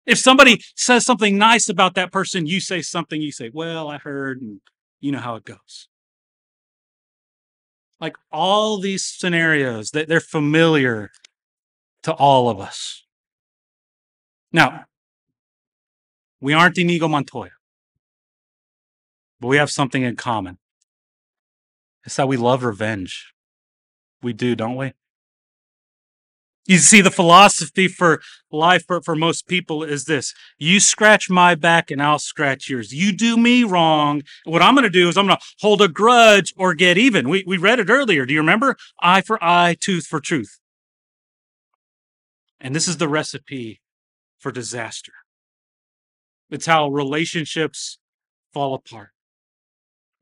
If 0.06 0.18
somebody 0.18 0.62
says 0.76 1.04
something 1.04 1.36
nice 1.36 1.68
about 1.68 1.94
that 1.94 2.12
person, 2.12 2.46
you 2.46 2.60
say 2.60 2.80
something, 2.80 3.20
you 3.20 3.32
say, 3.32 3.50
Well, 3.52 3.88
I 3.88 3.98
heard, 3.98 4.40
and 4.40 4.60
you 5.00 5.10
know 5.10 5.18
how 5.18 5.34
it 5.34 5.44
goes. 5.44 5.88
Like 8.00 8.16
all 8.30 8.78
these 8.78 9.04
scenarios, 9.04 9.90
they're 9.90 10.20
familiar 10.20 11.10
to 12.04 12.12
all 12.12 12.48
of 12.48 12.60
us. 12.60 13.04
Now, 14.52 14.84
we 16.40 16.52
aren't 16.52 16.78
Inigo 16.78 17.08
Montoya, 17.08 17.50
but 19.40 19.48
we 19.48 19.56
have 19.56 19.70
something 19.70 20.02
in 20.02 20.14
common. 20.14 20.58
It's 22.04 22.16
that 22.16 22.28
we 22.28 22.36
love 22.36 22.62
revenge. 22.62 23.32
We 24.22 24.32
do, 24.32 24.54
don't 24.54 24.76
we? 24.76 24.92
You 26.66 26.78
see, 26.78 27.00
the 27.00 27.12
philosophy 27.12 27.86
for 27.86 28.20
life 28.50 28.84
for, 28.86 29.00
for 29.00 29.14
most 29.14 29.46
people 29.46 29.84
is 29.84 30.04
this 30.04 30.34
you 30.58 30.80
scratch 30.80 31.30
my 31.30 31.54
back 31.54 31.90
and 31.90 32.02
I'll 32.02 32.18
scratch 32.18 32.68
yours. 32.68 32.92
You 32.92 33.12
do 33.12 33.36
me 33.36 33.62
wrong. 33.62 34.22
What 34.44 34.62
I'm 34.62 34.74
going 34.74 34.82
to 34.82 34.90
do 34.90 35.08
is 35.08 35.16
I'm 35.16 35.26
going 35.26 35.38
to 35.38 35.44
hold 35.60 35.80
a 35.80 35.88
grudge 35.88 36.52
or 36.56 36.74
get 36.74 36.98
even. 36.98 37.28
We, 37.28 37.44
we 37.46 37.56
read 37.56 37.78
it 37.78 37.88
earlier. 37.88 38.26
Do 38.26 38.34
you 38.34 38.40
remember? 38.40 38.76
Eye 39.00 39.20
for 39.20 39.42
eye, 39.42 39.76
tooth 39.78 40.06
for 40.06 40.20
tooth. 40.20 40.58
And 42.60 42.74
this 42.74 42.88
is 42.88 42.96
the 42.96 43.08
recipe 43.08 43.80
for 44.38 44.50
disaster. 44.50 45.12
It's 46.50 46.66
how 46.66 46.88
relationships 46.88 47.98
fall 48.52 48.74
apart, 48.74 49.10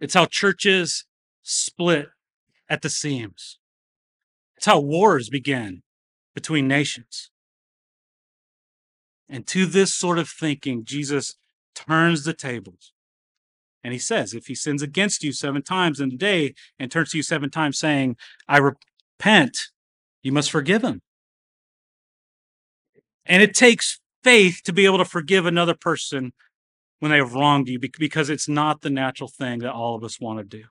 it's 0.00 0.14
how 0.14 0.26
churches 0.26 1.04
split 1.42 2.08
at 2.68 2.82
the 2.82 2.90
seams, 2.90 3.58
it's 4.56 4.66
how 4.66 4.80
wars 4.80 5.30
begin 5.30 5.83
between 6.34 6.68
nations. 6.68 7.30
And 9.28 9.46
to 9.48 9.66
this 9.66 9.94
sort 9.94 10.18
of 10.18 10.28
thinking, 10.28 10.84
Jesus 10.84 11.36
turns 11.74 12.24
the 12.24 12.34
tables. 12.34 12.92
And 13.82 13.92
he 13.92 13.98
says, 13.98 14.32
if 14.32 14.46
he 14.46 14.54
sins 14.54 14.82
against 14.82 15.22
you 15.22 15.32
seven 15.32 15.62
times 15.62 16.00
in 16.00 16.12
a 16.12 16.16
day 16.16 16.54
and 16.78 16.90
turns 16.90 17.10
to 17.10 17.18
you 17.18 17.22
seven 17.22 17.50
times 17.50 17.78
saying, 17.78 18.16
I 18.48 18.58
repent, 18.58 19.58
you 20.22 20.32
must 20.32 20.50
forgive 20.50 20.82
him. 20.82 21.02
And 23.26 23.42
it 23.42 23.54
takes 23.54 24.00
faith 24.22 24.60
to 24.64 24.72
be 24.72 24.86
able 24.86 24.98
to 24.98 25.04
forgive 25.04 25.44
another 25.46 25.74
person 25.74 26.32
when 27.00 27.10
they 27.10 27.18
have 27.18 27.34
wronged 27.34 27.68
you 27.68 27.78
because 27.78 28.30
it's 28.30 28.48
not 28.48 28.80
the 28.80 28.90
natural 28.90 29.28
thing 29.28 29.58
that 29.58 29.72
all 29.72 29.94
of 29.94 30.04
us 30.04 30.20
want 30.20 30.38
to 30.38 30.44
do. 30.58 30.64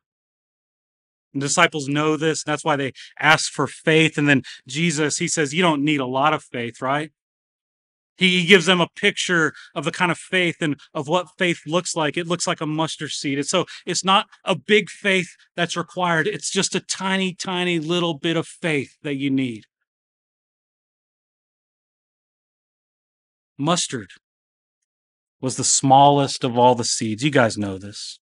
And 1.33 1.41
disciples 1.41 1.87
know 1.87 2.17
this. 2.17 2.43
That's 2.43 2.63
why 2.63 2.75
they 2.75 2.93
ask 3.19 3.51
for 3.51 3.67
faith. 3.67 4.17
And 4.17 4.29
then 4.29 4.43
Jesus, 4.67 5.17
he 5.17 5.27
says, 5.27 5.53
You 5.53 5.61
don't 5.61 5.83
need 5.83 5.99
a 5.99 6.05
lot 6.05 6.33
of 6.33 6.43
faith, 6.43 6.81
right? 6.81 7.11
He 8.15 8.45
gives 8.45 8.67
them 8.67 8.79
a 8.79 8.87
picture 8.95 9.53
of 9.73 9.85
the 9.85 9.91
kind 9.91 10.11
of 10.11 10.19
faith 10.19 10.57
and 10.61 10.79
of 10.93 11.07
what 11.07 11.29
faith 11.39 11.61
looks 11.65 11.95
like. 11.95 12.15
It 12.15 12.27
looks 12.27 12.45
like 12.45 12.61
a 12.61 12.67
mustard 12.67 13.09
seed. 13.09 13.39
And 13.39 13.47
so 13.47 13.65
it's 13.87 14.05
not 14.05 14.27
a 14.45 14.55
big 14.55 14.89
faith 14.91 15.29
that's 15.55 15.75
required. 15.75 16.27
It's 16.27 16.51
just 16.51 16.75
a 16.75 16.79
tiny, 16.79 17.33
tiny 17.33 17.79
little 17.79 18.13
bit 18.13 18.37
of 18.37 18.45
faith 18.45 18.97
that 19.01 19.15
you 19.15 19.31
need. 19.31 19.63
mustard 23.57 24.11
was 25.41 25.57
the 25.57 25.63
smallest 25.63 26.43
of 26.43 26.57
all 26.57 26.75
the 26.75 26.83
seeds. 26.83 27.23
You 27.23 27.31
guys 27.31 27.57
know 27.57 27.77
this. 27.77 28.19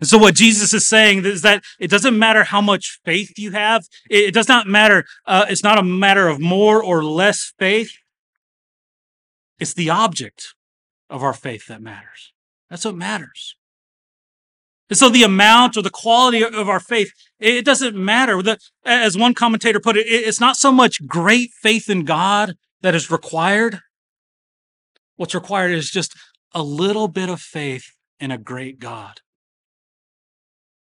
And 0.00 0.08
so, 0.08 0.16
what 0.16 0.34
Jesus 0.34 0.72
is 0.72 0.86
saying 0.86 1.24
is 1.24 1.42
that 1.42 1.64
it 1.80 1.90
doesn't 1.90 2.18
matter 2.18 2.44
how 2.44 2.60
much 2.60 3.00
faith 3.04 3.32
you 3.36 3.50
have. 3.50 3.84
It 4.08 4.32
does 4.32 4.48
not 4.48 4.66
matter. 4.66 5.04
Uh, 5.26 5.46
it's 5.48 5.64
not 5.64 5.78
a 5.78 5.82
matter 5.82 6.28
of 6.28 6.40
more 6.40 6.82
or 6.82 7.02
less 7.04 7.52
faith. 7.58 7.92
It's 9.58 9.74
the 9.74 9.90
object 9.90 10.54
of 11.10 11.24
our 11.24 11.32
faith 11.32 11.66
that 11.66 11.82
matters. 11.82 12.32
That's 12.70 12.84
what 12.84 12.94
matters. 12.94 13.56
And 14.88 14.96
so, 14.96 15.08
the 15.08 15.24
amount 15.24 15.76
or 15.76 15.82
the 15.82 15.90
quality 15.90 16.44
of 16.44 16.68
our 16.68 16.80
faith, 16.80 17.10
it 17.40 17.64
doesn't 17.64 17.96
matter. 17.96 18.40
as 18.84 19.18
one 19.18 19.34
commentator 19.34 19.80
put 19.80 19.96
it, 19.96 20.06
it's 20.06 20.40
not 20.40 20.56
so 20.56 20.70
much 20.70 21.06
great 21.06 21.50
faith 21.60 21.90
in 21.90 22.04
God 22.04 22.54
that 22.82 22.94
is 22.94 23.10
required. 23.10 23.80
What's 25.16 25.34
required 25.34 25.72
is 25.72 25.90
just 25.90 26.14
a 26.54 26.62
little 26.62 27.08
bit 27.08 27.28
of 27.28 27.40
faith 27.40 27.90
in 28.20 28.30
a 28.30 28.38
great 28.38 28.78
God. 28.78 29.20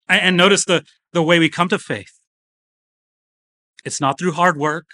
And 0.09 0.37
notice 0.37 0.65
the, 0.65 0.85
the 1.13 1.23
way 1.23 1.39
we 1.39 1.49
come 1.49 1.69
to 1.69 1.79
faith. 1.79 2.13
It's 3.85 4.01
not 4.01 4.19
through 4.19 4.33
hard 4.33 4.57
work. 4.57 4.87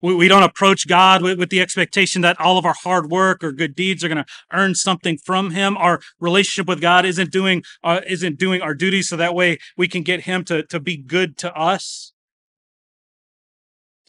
We, 0.00 0.14
we 0.14 0.28
don't 0.28 0.42
approach 0.42 0.88
God 0.88 1.22
with, 1.22 1.38
with 1.38 1.50
the 1.50 1.60
expectation 1.60 2.22
that 2.22 2.40
all 2.40 2.58
of 2.58 2.66
our 2.66 2.74
hard 2.74 3.10
work 3.10 3.42
or 3.42 3.52
good 3.52 3.74
deeds 3.74 4.02
are 4.02 4.08
going 4.08 4.24
to 4.24 4.26
earn 4.52 4.74
something 4.74 5.16
from 5.16 5.52
Him. 5.52 5.76
Our 5.76 6.00
relationship 6.20 6.68
with 6.68 6.80
God 6.80 7.04
isn't 7.04 7.30
doing 7.30 7.62
uh, 7.84 8.00
isn't 8.06 8.38
doing 8.38 8.60
our 8.60 8.74
duty, 8.74 9.02
so 9.02 9.16
that 9.16 9.34
way 9.34 9.58
we 9.76 9.86
can 9.86 10.02
get 10.02 10.22
Him 10.22 10.44
to 10.44 10.64
to 10.64 10.80
be 10.80 10.96
good 10.96 11.38
to 11.38 11.54
us. 11.54 12.12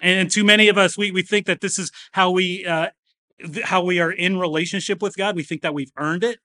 And 0.01 0.29
too 0.29 0.43
many 0.43 0.67
of 0.67 0.77
us, 0.77 0.97
we 0.97 1.11
we 1.11 1.21
think 1.21 1.45
that 1.45 1.61
this 1.61 1.77
is 1.77 1.91
how 2.13 2.31
we 2.31 2.65
uh, 2.65 2.87
how 3.63 3.83
we 3.83 3.99
are 3.99 4.11
in 4.11 4.39
relationship 4.39 5.01
with 5.01 5.15
God. 5.15 5.35
We 5.35 5.43
think 5.43 5.61
that 5.61 5.73
we've 5.73 5.91
earned 5.97 6.23
it. 6.23 6.39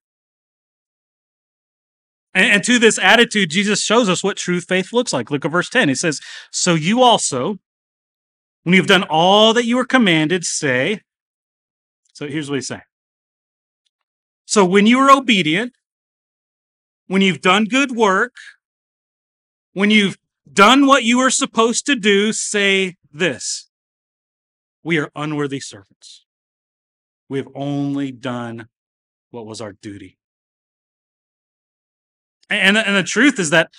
And, 2.39 2.53
and 2.53 2.65
to 2.65 2.79
this 2.79 3.01
attitude, 3.01 3.51
Jesus 3.51 3.83
shows 3.83 4.09
us 4.09 4.23
what 4.23 4.37
true 4.37 4.61
faith 4.61 4.93
looks 4.93 5.13
like. 5.13 5.29
Look 5.29 5.45
at 5.45 5.51
verse 5.51 5.69
10. 5.69 5.89
He 5.89 5.97
says, 5.97 6.21
So 6.53 6.75
you 6.75 7.03
also, 7.03 7.59
when 8.63 8.77
you've 8.77 8.87
done 8.87 9.03
all 9.11 9.53
that 9.55 9.65
you 9.65 9.77
were 9.77 9.85
commanded, 9.85 10.45
say, 10.45 11.01
so 12.13 12.29
here's 12.29 12.49
what 12.49 12.55
he's 12.57 12.69
saying. 12.69 12.83
So 14.47 14.65
when 14.65 14.87
you 14.87 15.01
are 15.01 15.11
obedient, 15.11 15.73
when 17.09 17.23
you've 17.23 17.41
done 17.41 17.65
good 17.65 17.91
work, 17.91 18.37
when 19.73 19.91
you've 19.91 20.17
done 20.51 20.87
what 20.87 21.03
you 21.03 21.19
are 21.19 21.31
supposed 21.31 21.87
to 21.87 21.97
do, 21.97 22.33
say 22.33 22.95
this 23.13 23.69
We 24.85 24.99
are 24.99 25.11
unworthy 25.17 25.59
servants. 25.59 26.25
We 27.29 27.39
have 27.39 27.49
only 27.57 28.13
done 28.13 28.69
what 29.31 29.45
was 29.45 29.61
our 29.61 29.73
duty. 29.73 30.19
And, 32.51 32.79
and 32.79 32.97
the 32.97 33.03
truth 33.03 33.39
is 33.39 33.51
that 33.51 33.71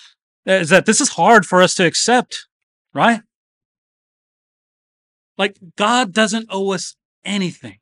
is 0.46 0.70
that 0.70 0.86
this 0.86 1.00
is 1.00 1.10
hard 1.10 1.44
for 1.44 1.60
us 1.60 1.74
to 1.74 1.84
accept, 1.84 2.46
right? 2.94 3.20
Like 5.36 5.56
God 5.76 6.12
doesn't 6.12 6.46
owe 6.50 6.72
us 6.72 6.96
anything. 7.24 7.78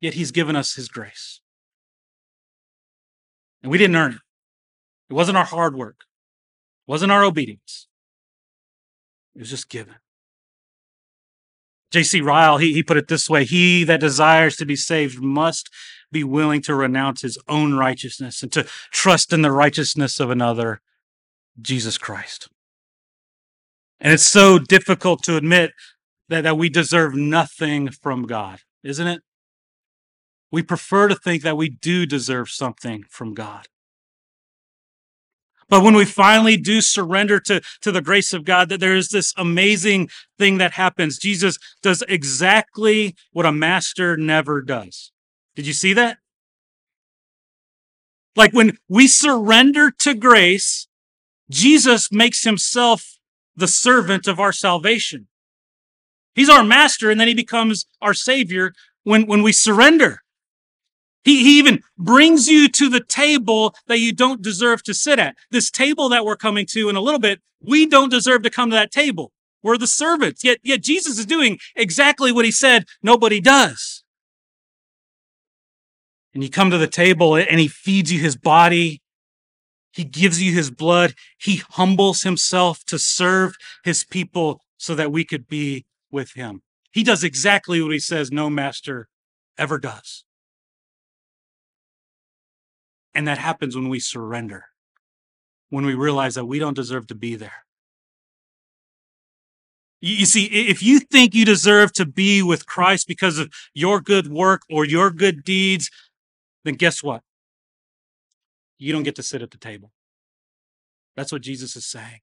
Yet 0.00 0.14
he's 0.14 0.32
given 0.32 0.56
us 0.56 0.74
his 0.74 0.88
grace. 0.88 1.40
And 3.62 3.70
we 3.70 3.78
didn't 3.78 3.96
earn 3.96 4.12
it. 4.12 4.20
It 5.10 5.14
wasn't 5.14 5.36
our 5.36 5.44
hard 5.44 5.76
work. 5.76 5.96
It 6.00 6.90
wasn't 6.90 7.12
our 7.12 7.22
obedience. 7.22 7.86
It 9.34 9.40
was 9.40 9.50
just 9.50 9.68
given. 9.68 9.94
J.C. 11.92 12.20
Ryle, 12.20 12.56
he, 12.56 12.72
he 12.72 12.82
put 12.82 12.96
it 12.96 13.08
this 13.08 13.28
way 13.28 13.44
He 13.44 13.84
that 13.84 14.00
desires 14.00 14.56
to 14.56 14.66
be 14.66 14.76
saved 14.76 15.20
must 15.20 15.68
be 16.12 16.22
willing 16.22 16.62
to 16.62 16.74
renounce 16.74 17.22
his 17.22 17.38
own 17.48 17.74
righteousness 17.74 18.42
and 18.42 18.52
to 18.52 18.64
trust 18.90 19.32
in 19.32 19.42
the 19.42 19.50
righteousness 19.50 20.20
of 20.20 20.30
another, 20.30 20.80
Jesus 21.60 21.98
Christ. 21.98 22.48
And 24.00 24.12
it's 24.12 24.26
so 24.26 24.58
difficult 24.58 25.22
to 25.24 25.36
admit 25.36 25.72
that, 26.28 26.42
that 26.42 26.58
we 26.58 26.68
deserve 26.68 27.14
nothing 27.14 27.90
from 27.90 28.26
God, 28.26 28.60
isn't 28.82 29.06
it? 29.06 29.22
We 30.50 30.62
prefer 30.62 31.08
to 31.08 31.14
think 31.14 31.42
that 31.42 31.56
we 31.56 31.70
do 31.70 32.04
deserve 32.04 32.50
something 32.50 33.04
from 33.08 33.32
God. 33.32 33.68
But 35.68 35.82
when 35.82 35.94
we 35.94 36.04
finally 36.04 36.58
do 36.58 36.82
surrender 36.82 37.40
to, 37.40 37.62
to 37.80 37.92
the 37.92 38.02
grace 38.02 38.34
of 38.34 38.44
God, 38.44 38.68
that 38.68 38.80
there 38.80 38.94
is 38.94 39.08
this 39.08 39.32
amazing 39.38 40.10
thing 40.38 40.58
that 40.58 40.72
happens. 40.72 41.16
Jesus 41.16 41.56
does 41.82 42.02
exactly 42.08 43.14
what 43.30 43.46
a 43.46 43.52
master 43.52 44.16
never 44.16 44.60
does. 44.60 45.11
Did 45.54 45.66
you 45.66 45.72
see 45.72 45.92
that? 45.92 46.18
Like 48.34 48.52
when 48.52 48.78
we 48.88 49.06
surrender 49.06 49.90
to 50.00 50.14
grace, 50.14 50.88
Jesus 51.50 52.10
makes 52.10 52.44
himself 52.44 53.18
the 53.54 53.68
servant 53.68 54.26
of 54.26 54.40
our 54.40 54.52
salvation. 54.52 55.28
He's 56.34 56.48
our 56.48 56.64
master, 56.64 57.10
and 57.10 57.20
then 57.20 57.28
he 57.28 57.34
becomes 57.34 57.84
our 58.00 58.14
savior 58.14 58.72
when, 59.04 59.26
when 59.26 59.42
we 59.42 59.52
surrender. 59.52 60.20
He, 61.24 61.42
he 61.42 61.58
even 61.58 61.82
brings 61.98 62.48
you 62.48 62.68
to 62.68 62.88
the 62.88 63.04
table 63.04 63.74
that 63.86 63.98
you 63.98 64.12
don't 64.12 64.42
deserve 64.42 64.82
to 64.84 64.94
sit 64.94 65.18
at. 65.18 65.36
This 65.50 65.70
table 65.70 66.08
that 66.08 66.24
we're 66.24 66.36
coming 66.36 66.66
to 66.70 66.88
in 66.88 66.96
a 66.96 67.00
little 67.00 67.20
bit, 67.20 67.40
we 67.60 67.86
don't 67.86 68.10
deserve 68.10 68.42
to 68.42 68.50
come 68.50 68.70
to 68.70 68.76
that 68.76 68.90
table. 68.90 69.32
We're 69.62 69.78
the 69.78 69.86
servants. 69.86 70.42
Yet, 70.42 70.58
yet 70.62 70.82
Jesus 70.82 71.18
is 71.18 71.26
doing 71.26 71.58
exactly 71.76 72.32
what 72.32 72.44
he 72.44 72.50
said 72.50 72.86
nobody 73.02 73.40
does. 73.40 74.01
And 76.34 76.42
you 76.42 76.50
come 76.50 76.70
to 76.70 76.78
the 76.78 76.86
table 76.86 77.36
and 77.36 77.60
he 77.60 77.68
feeds 77.68 78.12
you 78.12 78.20
his 78.20 78.36
body. 78.36 79.02
He 79.92 80.04
gives 80.04 80.42
you 80.42 80.52
his 80.52 80.70
blood. 80.70 81.14
He 81.38 81.62
humbles 81.70 82.22
himself 82.22 82.84
to 82.86 82.98
serve 82.98 83.56
his 83.84 84.04
people 84.04 84.60
so 84.78 84.94
that 84.94 85.12
we 85.12 85.24
could 85.24 85.46
be 85.46 85.84
with 86.10 86.32
him. 86.32 86.62
He 86.92 87.02
does 87.02 87.22
exactly 87.22 87.82
what 87.82 87.92
he 87.92 87.98
says 87.98 88.30
no 88.30 88.48
master 88.48 89.08
ever 89.58 89.78
does. 89.78 90.24
And 93.14 93.28
that 93.28 93.38
happens 93.38 93.76
when 93.76 93.88
we 93.88 94.00
surrender, 94.00 94.66
when 95.68 95.84
we 95.84 95.94
realize 95.94 96.34
that 96.34 96.46
we 96.46 96.58
don't 96.58 96.74
deserve 96.74 97.06
to 97.08 97.14
be 97.14 97.34
there. 97.34 97.64
You 100.00 100.26
see, 100.26 100.46
if 100.46 100.82
you 100.82 100.98
think 100.98 101.32
you 101.32 101.44
deserve 101.44 101.92
to 101.92 102.04
be 102.04 102.42
with 102.42 102.66
Christ 102.66 103.06
because 103.06 103.38
of 103.38 103.52
your 103.72 104.00
good 104.00 104.26
work 104.26 104.62
or 104.68 104.84
your 104.84 105.10
good 105.10 105.44
deeds, 105.44 105.90
then 106.64 106.74
guess 106.74 107.02
what? 107.02 107.22
You 108.78 108.92
don't 108.92 109.02
get 109.02 109.16
to 109.16 109.22
sit 109.22 109.42
at 109.42 109.50
the 109.50 109.58
table. 109.58 109.92
That's 111.16 111.32
what 111.32 111.42
Jesus 111.42 111.76
is 111.76 111.86
saying. 111.86 112.20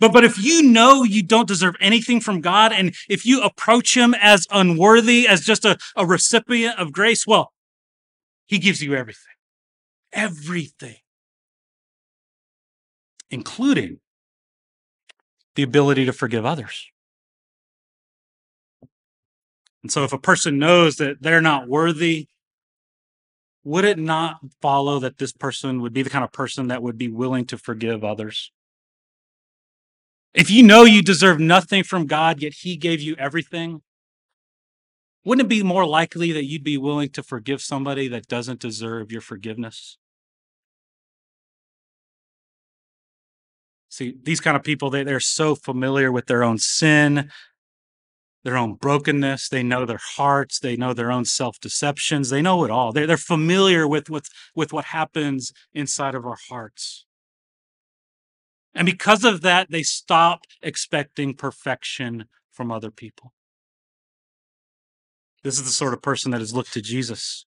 But, 0.00 0.12
but 0.12 0.24
if 0.24 0.42
you 0.42 0.62
know 0.62 1.02
you 1.02 1.22
don't 1.22 1.46
deserve 1.46 1.76
anything 1.78 2.20
from 2.20 2.40
God, 2.40 2.72
and 2.72 2.94
if 3.08 3.26
you 3.26 3.42
approach 3.42 3.96
Him 3.96 4.14
as 4.14 4.46
unworthy, 4.50 5.28
as 5.28 5.42
just 5.42 5.64
a, 5.64 5.76
a 5.94 6.06
recipient 6.06 6.78
of 6.78 6.90
grace, 6.90 7.26
well, 7.26 7.52
he 8.50 8.58
gives 8.58 8.82
you 8.82 8.96
everything. 8.96 9.34
Everything. 10.12 10.96
Including 13.30 14.00
the 15.54 15.62
ability 15.62 16.04
to 16.06 16.12
forgive 16.12 16.44
others. 16.44 16.90
And 19.82 19.90
so, 19.90 20.04
if 20.04 20.12
a 20.12 20.18
person 20.18 20.58
knows 20.58 20.96
that 20.96 21.22
they're 21.22 21.40
not 21.40 21.68
worthy, 21.68 22.28
would 23.64 23.84
it 23.84 23.98
not 23.98 24.38
follow 24.60 24.98
that 24.98 25.18
this 25.18 25.32
person 25.32 25.80
would 25.82 25.92
be 25.92 26.02
the 26.02 26.10
kind 26.10 26.24
of 26.24 26.32
person 26.32 26.68
that 26.68 26.82
would 26.82 26.98
be 26.98 27.08
willing 27.08 27.46
to 27.46 27.58
forgive 27.58 28.04
others? 28.04 28.52
If 30.32 30.50
you 30.50 30.62
know 30.62 30.84
you 30.84 31.02
deserve 31.02 31.40
nothing 31.40 31.82
from 31.82 32.06
God, 32.06 32.40
yet 32.40 32.52
He 32.60 32.76
gave 32.76 33.00
you 33.00 33.16
everything, 33.18 33.82
wouldn't 35.24 35.46
it 35.46 35.48
be 35.48 35.62
more 35.62 35.86
likely 35.86 36.32
that 36.32 36.44
you'd 36.44 36.64
be 36.64 36.78
willing 36.78 37.10
to 37.10 37.22
forgive 37.22 37.60
somebody 37.60 38.08
that 38.08 38.26
doesn't 38.26 38.60
deserve 38.60 39.12
your 39.12 39.20
forgiveness? 39.20 39.98
See, 43.90 44.14
these 44.22 44.40
kind 44.40 44.56
of 44.56 44.62
people, 44.62 44.88
they, 44.88 45.02
they're 45.02 45.20
so 45.20 45.54
familiar 45.54 46.12
with 46.12 46.26
their 46.26 46.44
own 46.44 46.58
sin, 46.58 47.28
their 48.42 48.56
own 48.56 48.74
brokenness. 48.74 49.48
They 49.48 49.62
know 49.62 49.84
their 49.84 50.00
hearts. 50.16 50.58
They 50.58 50.76
know 50.76 50.92
their 50.92 51.12
own 51.12 51.24
self 51.24 51.60
deceptions. 51.60 52.30
They 52.30 52.42
know 52.42 52.64
it 52.64 52.70
all. 52.70 52.92
They're, 52.92 53.06
they're 53.06 53.16
familiar 53.16 53.86
with, 53.86 54.10
with, 54.10 54.28
with 54.54 54.72
what 54.72 54.86
happens 54.86 55.52
inside 55.72 56.14
of 56.14 56.24
our 56.24 56.38
hearts. 56.48 57.04
And 58.74 58.86
because 58.86 59.24
of 59.24 59.40
that, 59.42 59.70
they 59.70 59.82
stop 59.82 60.42
expecting 60.62 61.34
perfection 61.34 62.26
from 62.50 62.70
other 62.70 62.90
people. 62.90 63.32
This 65.42 65.58
is 65.58 65.64
the 65.64 65.70
sort 65.70 65.94
of 65.94 66.02
person 66.02 66.30
that 66.30 66.40
has 66.40 66.54
looked 66.54 66.72
to 66.74 66.82
Jesus. 66.82 67.46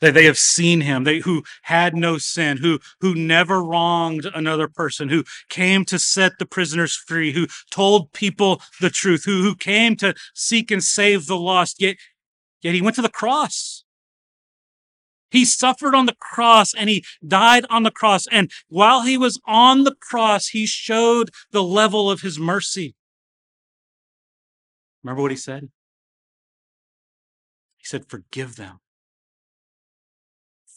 That 0.00 0.14
they 0.14 0.24
have 0.24 0.38
seen 0.38 0.80
him, 0.80 1.04
they 1.04 1.18
who 1.18 1.42
had 1.62 1.94
no 1.94 2.18
sin, 2.18 2.58
who 2.58 2.78
who 3.00 3.14
never 3.14 3.62
wronged 3.62 4.26
another 4.34 4.68
person, 4.68 5.08
who 5.08 5.24
came 5.48 5.84
to 5.86 5.98
set 5.98 6.38
the 6.38 6.46
prisoners 6.46 6.94
free, 6.94 7.32
who 7.32 7.46
told 7.70 8.12
people 8.12 8.62
the 8.80 8.90
truth, 8.90 9.24
who 9.24 9.42
who 9.42 9.54
came 9.54 9.96
to 9.96 10.14
seek 10.34 10.70
and 10.70 10.82
save 10.82 11.26
the 11.26 11.36
lost. 11.36 11.80
Yet 11.80 11.96
yet 12.62 12.74
he 12.74 12.82
went 12.82 12.96
to 12.96 13.02
the 13.02 13.08
cross. 13.08 13.84
He 15.30 15.44
suffered 15.44 15.94
on 15.94 16.06
the 16.06 16.16
cross 16.18 16.74
and 16.74 16.88
he 16.88 17.04
died 17.26 17.66
on 17.68 17.82
the 17.82 17.90
cross. 17.90 18.26
And 18.28 18.50
while 18.68 19.02
he 19.02 19.18
was 19.18 19.38
on 19.46 19.84
the 19.84 19.94
cross, 19.94 20.48
he 20.48 20.66
showed 20.66 21.30
the 21.50 21.62
level 21.62 22.10
of 22.10 22.22
his 22.22 22.38
mercy. 22.38 22.94
Remember 25.02 25.22
what 25.22 25.30
he 25.30 25.36
said? 25.36 25.68
He 27.76 27.84
said, 27.84 28.06
Forgive 28.08 28.56
them. 28.56 28.80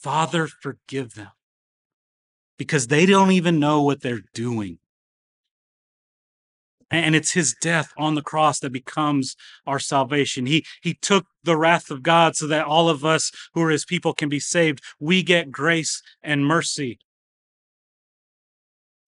Father, 0.01 0.47
forgive 0.47 1.13
them. 1.13 1.31
Because 2.57 2.87
they 2.87 3.05
don't 3.05 3.31
even 3.31 3.59
know 3.59 3.81
what 3.81 4.01
they're 4.01 4.23
doing. 4.33 4.79
And 6.91 7.15
it's 7.15 7.31
his 7.31 7.55
death 7.61 7.93
on 7.97 8.15
the 8.15 8.21
cross 8.21 8.59
that 8.59 8.73
becomes 8.73 9.37
our 9.65 9.79
salvation. 9.79 10.45
He, 10.45 10.65
he 10.81 10.93
took 10.93 11.25
the 11.43 11.55
wrath 11.55 11.89
of 11.89 12.03
God 12.03 12.35
so 12.35 12.47
that 12.47 12.65
all 12.65 12.89
of 12.89 13.05
us 13.05 13.31
who 13.53 13.61
are 13.61 13.69
his 13.69 13.85
people 13.85 14.13
can 14.13 14.27
be 14.27 14.41
saved. 14.41 14.81
We 14.99 15.23
get 15.23 15.51
grace 15.51 16.03
and 16.21 16.45
mercy. 16.45 16.99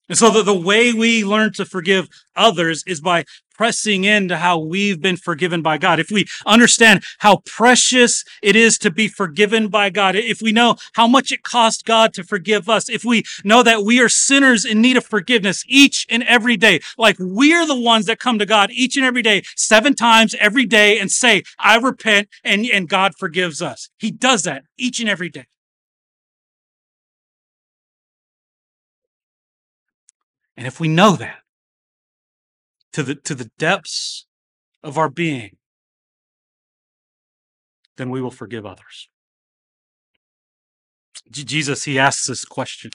And 0.07 0.17
so 0.17 0.29
the, 0.29 0.43
the 0.43 0.53
way 0.53 0.93
we 0.93 1.25
learn 1.25 1.53
to 1.53 1.65
forgive 1.65 2.07
others 2.35 2.83
is 2.87 3.01
by 3.01 3.25
pressing 3.53 4.03
into 4.03 4.37
how 4.37 4.57
we've 4.57 5.01
been 5.01 5.17
forgiven 5.17 5.61
by 5.61 5.77
God. 5.77 5.99
If 5.99 6.11
we 6.11 6.25
understand 6.45 7.03
how 7.19 7.37
precious 7.45 8.23
it 8.41 8.55
is 8.55 8.77
to 8.79 8.91
be 8.91 9.07
forgiven 9.07 9.67
by 9.67 9.89
God, 9.89 10.15
if 10.15 10.41
we 10.41 10.51
know 10.51 10.75
how 10.93 11.07
much 11.07 11.31
it 11.31 11.43
cost 11.43 11.85
God 11.85 12.13
to 12.13 12.23
forgive 12.23 12.69
us, 12.69 12.89
if 12.89 13.05
we 13.05 13.23
know 13.43 13.63
that 13.63 13.83
we 13.83 14.01
are 14.01 14.09
sinners 14.09 14.65
in 14.65 14.81
need 14.81 14.97
of 14.97 15.05
forgiveness 15.05 15.63
each 15.67 16.05
and 16.09 16.23
every 16.23 16.57
day, 16.57 16.79
like 16.97 17.15
we're 17.19 17.65
the 17.65 17.79
ones 17.79 18.05
that 18.07 18.19
come 18.19 18.39
to 18.39 18.45
God 18.45 18.71
each 18.71 18.97
and 18.97 19.05
every 19.05 19.21
day, 19.21 19.43
seven 19.55 19.93
times 19.95 20.35
every 20.39 20.65
day 20.65 20.99
and 20.99 21.11
say, 21.11 21.43
I 21.59 21.77
repent 21.77 22.29
and, 22.43 22.65
and 22.65 22.89
God 22.89 23.15
forgives 23.15 23.61
us. 23.61 23.89
He 23.97 24.11
does 24.11 24.43
that 24.43 24.63
each 24.77 24.99
and 24.99 25.09
every 25.09 25.29
day. 25.29 25.45
And 30.55 30.67
if 30.67 30.79
we 30.79 30.87
know 30.87 31.15
that 31.15 31.42
to 32.93 33.03
the, 33.03 33.15
to 33.15 33.35
the 33.35 33.49
depths 33.57 34.25
of 34.83 34.97
our 34.97 35.09
being, 35.09 35.57
then 37.97 38.09
we 38.09 38.21
will 38.21 38.31
forgive 38.31 38.65
others. 38.65 39.09
J- 41.29 41.43
Jesus, 41.43 41.83
he 41.83 41.99
asks 41.99 42.27
this 42.27 42.45
question 42.45 42.91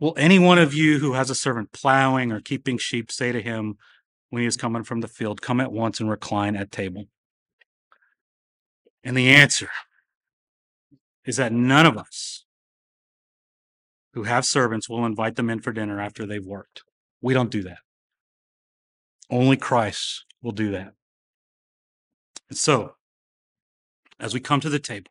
Will 0.00 0.14
any 0.16 0.38
one 0.38 0.58
of 0.58 0.74
you 0.74 0.98
who 0.98 1.12
has 1.12 1.30
a 1.30 1.34
servant 1.34 1.72
plowing 1.72 2.32
or 2.32 2.40
keeping 2.40 2.78
sheep 2.78 3.12
say 3.12 3.32
to 3.32 3.40
him 3.40 3.76
when 4.30 4.42
he 4.42 4.46
is 4.48 4.56
coming 4.56 4.82
from 4.82 5.00
the 5.00 5.08
field, 5.08 5.40
Come 5.40 5.60
at 5.60 5.72
once 5.72 6.00
and 6.00 6.10
recline 6.10 6.56
at 6.56 6.72
table? 6.72 7.06
And 9.02 9.16
the 9.16 9.28
answer 9.28 9.68
is 11.24 11.36
that 11.36 11.52
none 11.52 11.86
of 11.86 11.96
us 11.96 12.44
who 14.14 14.24
have 14.24 14.44
servants 14.44 14.88
will 14.88 15.04
invite 15.04 15.36
them 15.36 15.50
in 15.50 15.60
for 15.60 15.72
dinner 15.72 16.00
after 16.00 16.26
they've 16.26 16.44
worked. 16.44 16.82
We 17.20 17.34
don't 17.34 17.50
do 17.50 17.62
that. 17.62 17.78
Only 19.34 19.56
Christ 19.56 20.26
will 20.42 20.52
do 20.52 20.70
that. 20.70 20.92
And 22.48 22.56
so, 22.56 22.94
as 24.20 24.32
we 24.32 24.38
come 24.38 24.60
to 24.60 24.68
the 24.68 24.78
table, 24.78 25.10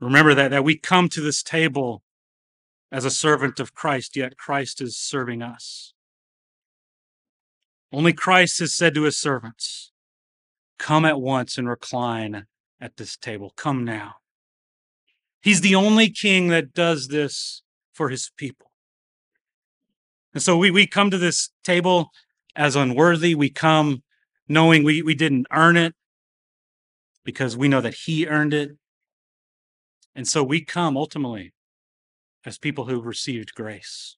remember 0.00 0.34
that, 0.34 0.50
that 0.50 0.64
we 0.64 0.78
come 0.78 1.10
to 1.10 1.20
this 1.20 1.42
table 1.42 2.02
as 2.90 3.04
a 3.04 3.10
servant 3.10 3.60
of 3.60 3.74
Christ, 3.74 4.16
yet 4.16 4.38
Christ 4.38 4.80
is 4.80 4.96
serving 4.96 5.42
us. 5.42 5.92
Only 7.92 8.14
Christ 8.14 8.58
has 8.60 8.74
said 8.74 8.94
to 8.94 9.02
his 9.02 9.18
servants, 9.18 9.92
Come 10.78 11.04
at 11.04 11.20
once 11.20 11.58
and 11.58 11.68
recline 11.68 12.46
at 12.80 12.96
this 12.96 13.18
table. 13.18 13.52
Come 13.54 13.84
now. 13.84 14.14
He's 15.42 15.60
the 15.60 15.74
only 15.74 16.08
king 16.08 16.48
that 16.48 16.72
does 16.72 17.08
this 17.08 17.60
for 17.92 18.08
his 18.08 18.30
people. 18.38 18.70
And 20.34 20.42
so 20.42 20.58
we, 20.58 20.70
we 20.70 20.86
come 20.86 21.10
to 21.10 21.18
this 21.18 21.50
table 21.62 22.10
as 22.56 22.74
unworthy. 22.74 23.34
We 23.34 23.50
come 23.50 24.02
knowing 24.48 24.82
we, 24.82 25.00
we 25.00 25.14
didn't 25.14 25.46
earn 25.52 25.76
it 25.76 25.94
because 27.24 27.56
we 27.56 27.68
know 27.68 27.80
that 27.80 27.94
he 28.04 28.26
earned 28.26 28.52
it. 28.52 28.72
And 30.14 30.28
so 30.28 30.42
we 30.42 30.64
come 30.64 30.96
ultimately 30.96 31.52
as 32.44 32.58
people 32.58 32.86
who've 32.86 33.06
received 33.06 33.54
grace. 33.54 34.16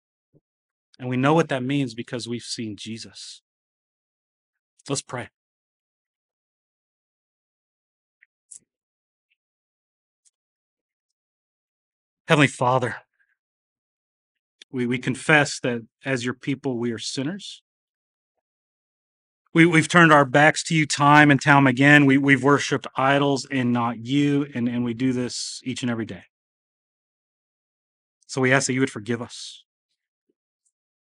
And 0.99 1.09
we 1.09 1.17
know 1.17 1.35
what 1.35 1.51
that 1.51 1.63
means 1.63 1.95
because 1.95 2.27
we've 2.27 2.43
seen 2.43 2.77
Jesus. 2.77 3.43
Let's 4.89 5.03
pray. 5.03 5.29
Heavenly 12.29 12.49
Father, 12.49 12.97
we, 14.77 14.85
we 14.85 14.99
confess 14.99 15.59
that 15.61 15.87
as 16.05 16.23
your 16.23 16.35
people, 16.35 16.77
we 16.77 16.93
are 16.93 16.99
sinners. 16.99 17.63
We, 19.55 19.65
we've 19.65 19.89
turned 19.89 20.13
our 20.13 20.27
backs 20.27 20.63
to 20.65 20.75
you 20.75 20.85
time 20.85 21.31
and 21.31 21.41
time 21.41 21.67
again. 21.67 22.05
We, 22.05 22.19
we've 22.19 22.45
worshiped 22.45 22.87
idols 22.95 23.47
and 23.51 23.73
not 23.73 24.05
you, 24.05 24.47
and, 24.55 24.69
and 24.69 24.85
we 24.85 24.93
do 24.93 25.15
this 25.15 25.63
each 25.65 25.81
and 25.81 25.91
every 25.91 26.05
day. 26.05 26.25
So 28.27 28.43
we 28.43 28.53
ask 28.53 28.67
that 28.67 28.75
you 28.75 28.81
would 28.81 28.91
forgive 28.91 29.23
us. 29.23 29.65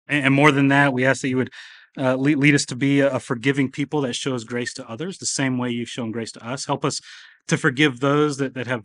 And, 0.06 0.26
and 0.26 0.34
more 0.34 0.52
than 0.52 0.68
that, 0.68 0.92
we 0.92 1.06
ask 1.06 1.22
that 1.22 1.30
you 1.30 1.38
would 1.38 1.50
uh, 1.96 2.16
lead, 2.16 2.36
lead, 2.36 2.54
us 2.54 2.66
to 2.66 2.76
be 2.76 3.00
a, 3.00 3.14
a 3.14 3.18
forgiving 3.18 3.70
people 3.70 4.02
that 4.02 4.12
shows 4.12 4.44
grace 4.44 4.74
to 4.74 4.86
others 4.86 5.16
the 5.16 5.24
same 5.24 5.56
way 5.56 5.70
you've 5.70 5.88
shown 5.88 6.10
grace 6.10 6.32
to 6.32 6.46
us. 6.46 6.66
Help 6.66 6.84
us 6.84 7.00
to 7.48 7.56
forgive 7.56 8.00
those 8.00 8.36
that, 8.36 8.52
that 8.52 8.66
have 8.66 8.82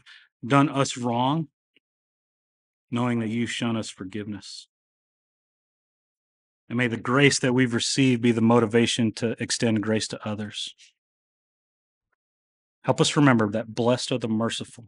done 0.47 0.69
us 0.69 0.95
wrong 0.95 1.49
knowing 2.91 3.19
that 3.19 3.27
you've 3.27 3.51
shown 3.51 3.75
us 3.75 3.89
forgiveness. 3.89 4.68
And 6.69 6.77
may 6.77 6.87
the 6.87 6.97
grace 6.97 7.39
that 7.39 7.53
we've 7.53 7.73
received 7.73 8.21
be 8.21 8.31
the 8.31 8.41
motivation 8.41 9.11
to 9.13 9.35
extend 9.41 9.81
grace 9.81 10.07
to 10.09 10.27
others. 10.27 10.75
Help 12.83 13.01
us 13.01 13.15
remember 13.15 13.49
that 13.49 13.73
blessed 13.73 14.11
are 14.11 14.19
the 14.19 14.27
merciful, 14.27 14.85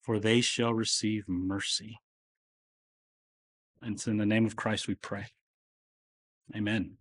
for 0.00 0.20
they 0.20 0.40
shall 0.40 0.72
receive 0.72 1.28
mercy. 1.28 1.98
And 3.82 3.96
it's 3.96 4.06
in 4.06 4.16
the 4.16 4.24
name 4.24 4.46
of 4.46 4.54
Christ 4.56 4.86
we 4.86 4.94
pray. 4.94 5.26
Amen. 6.54 6.98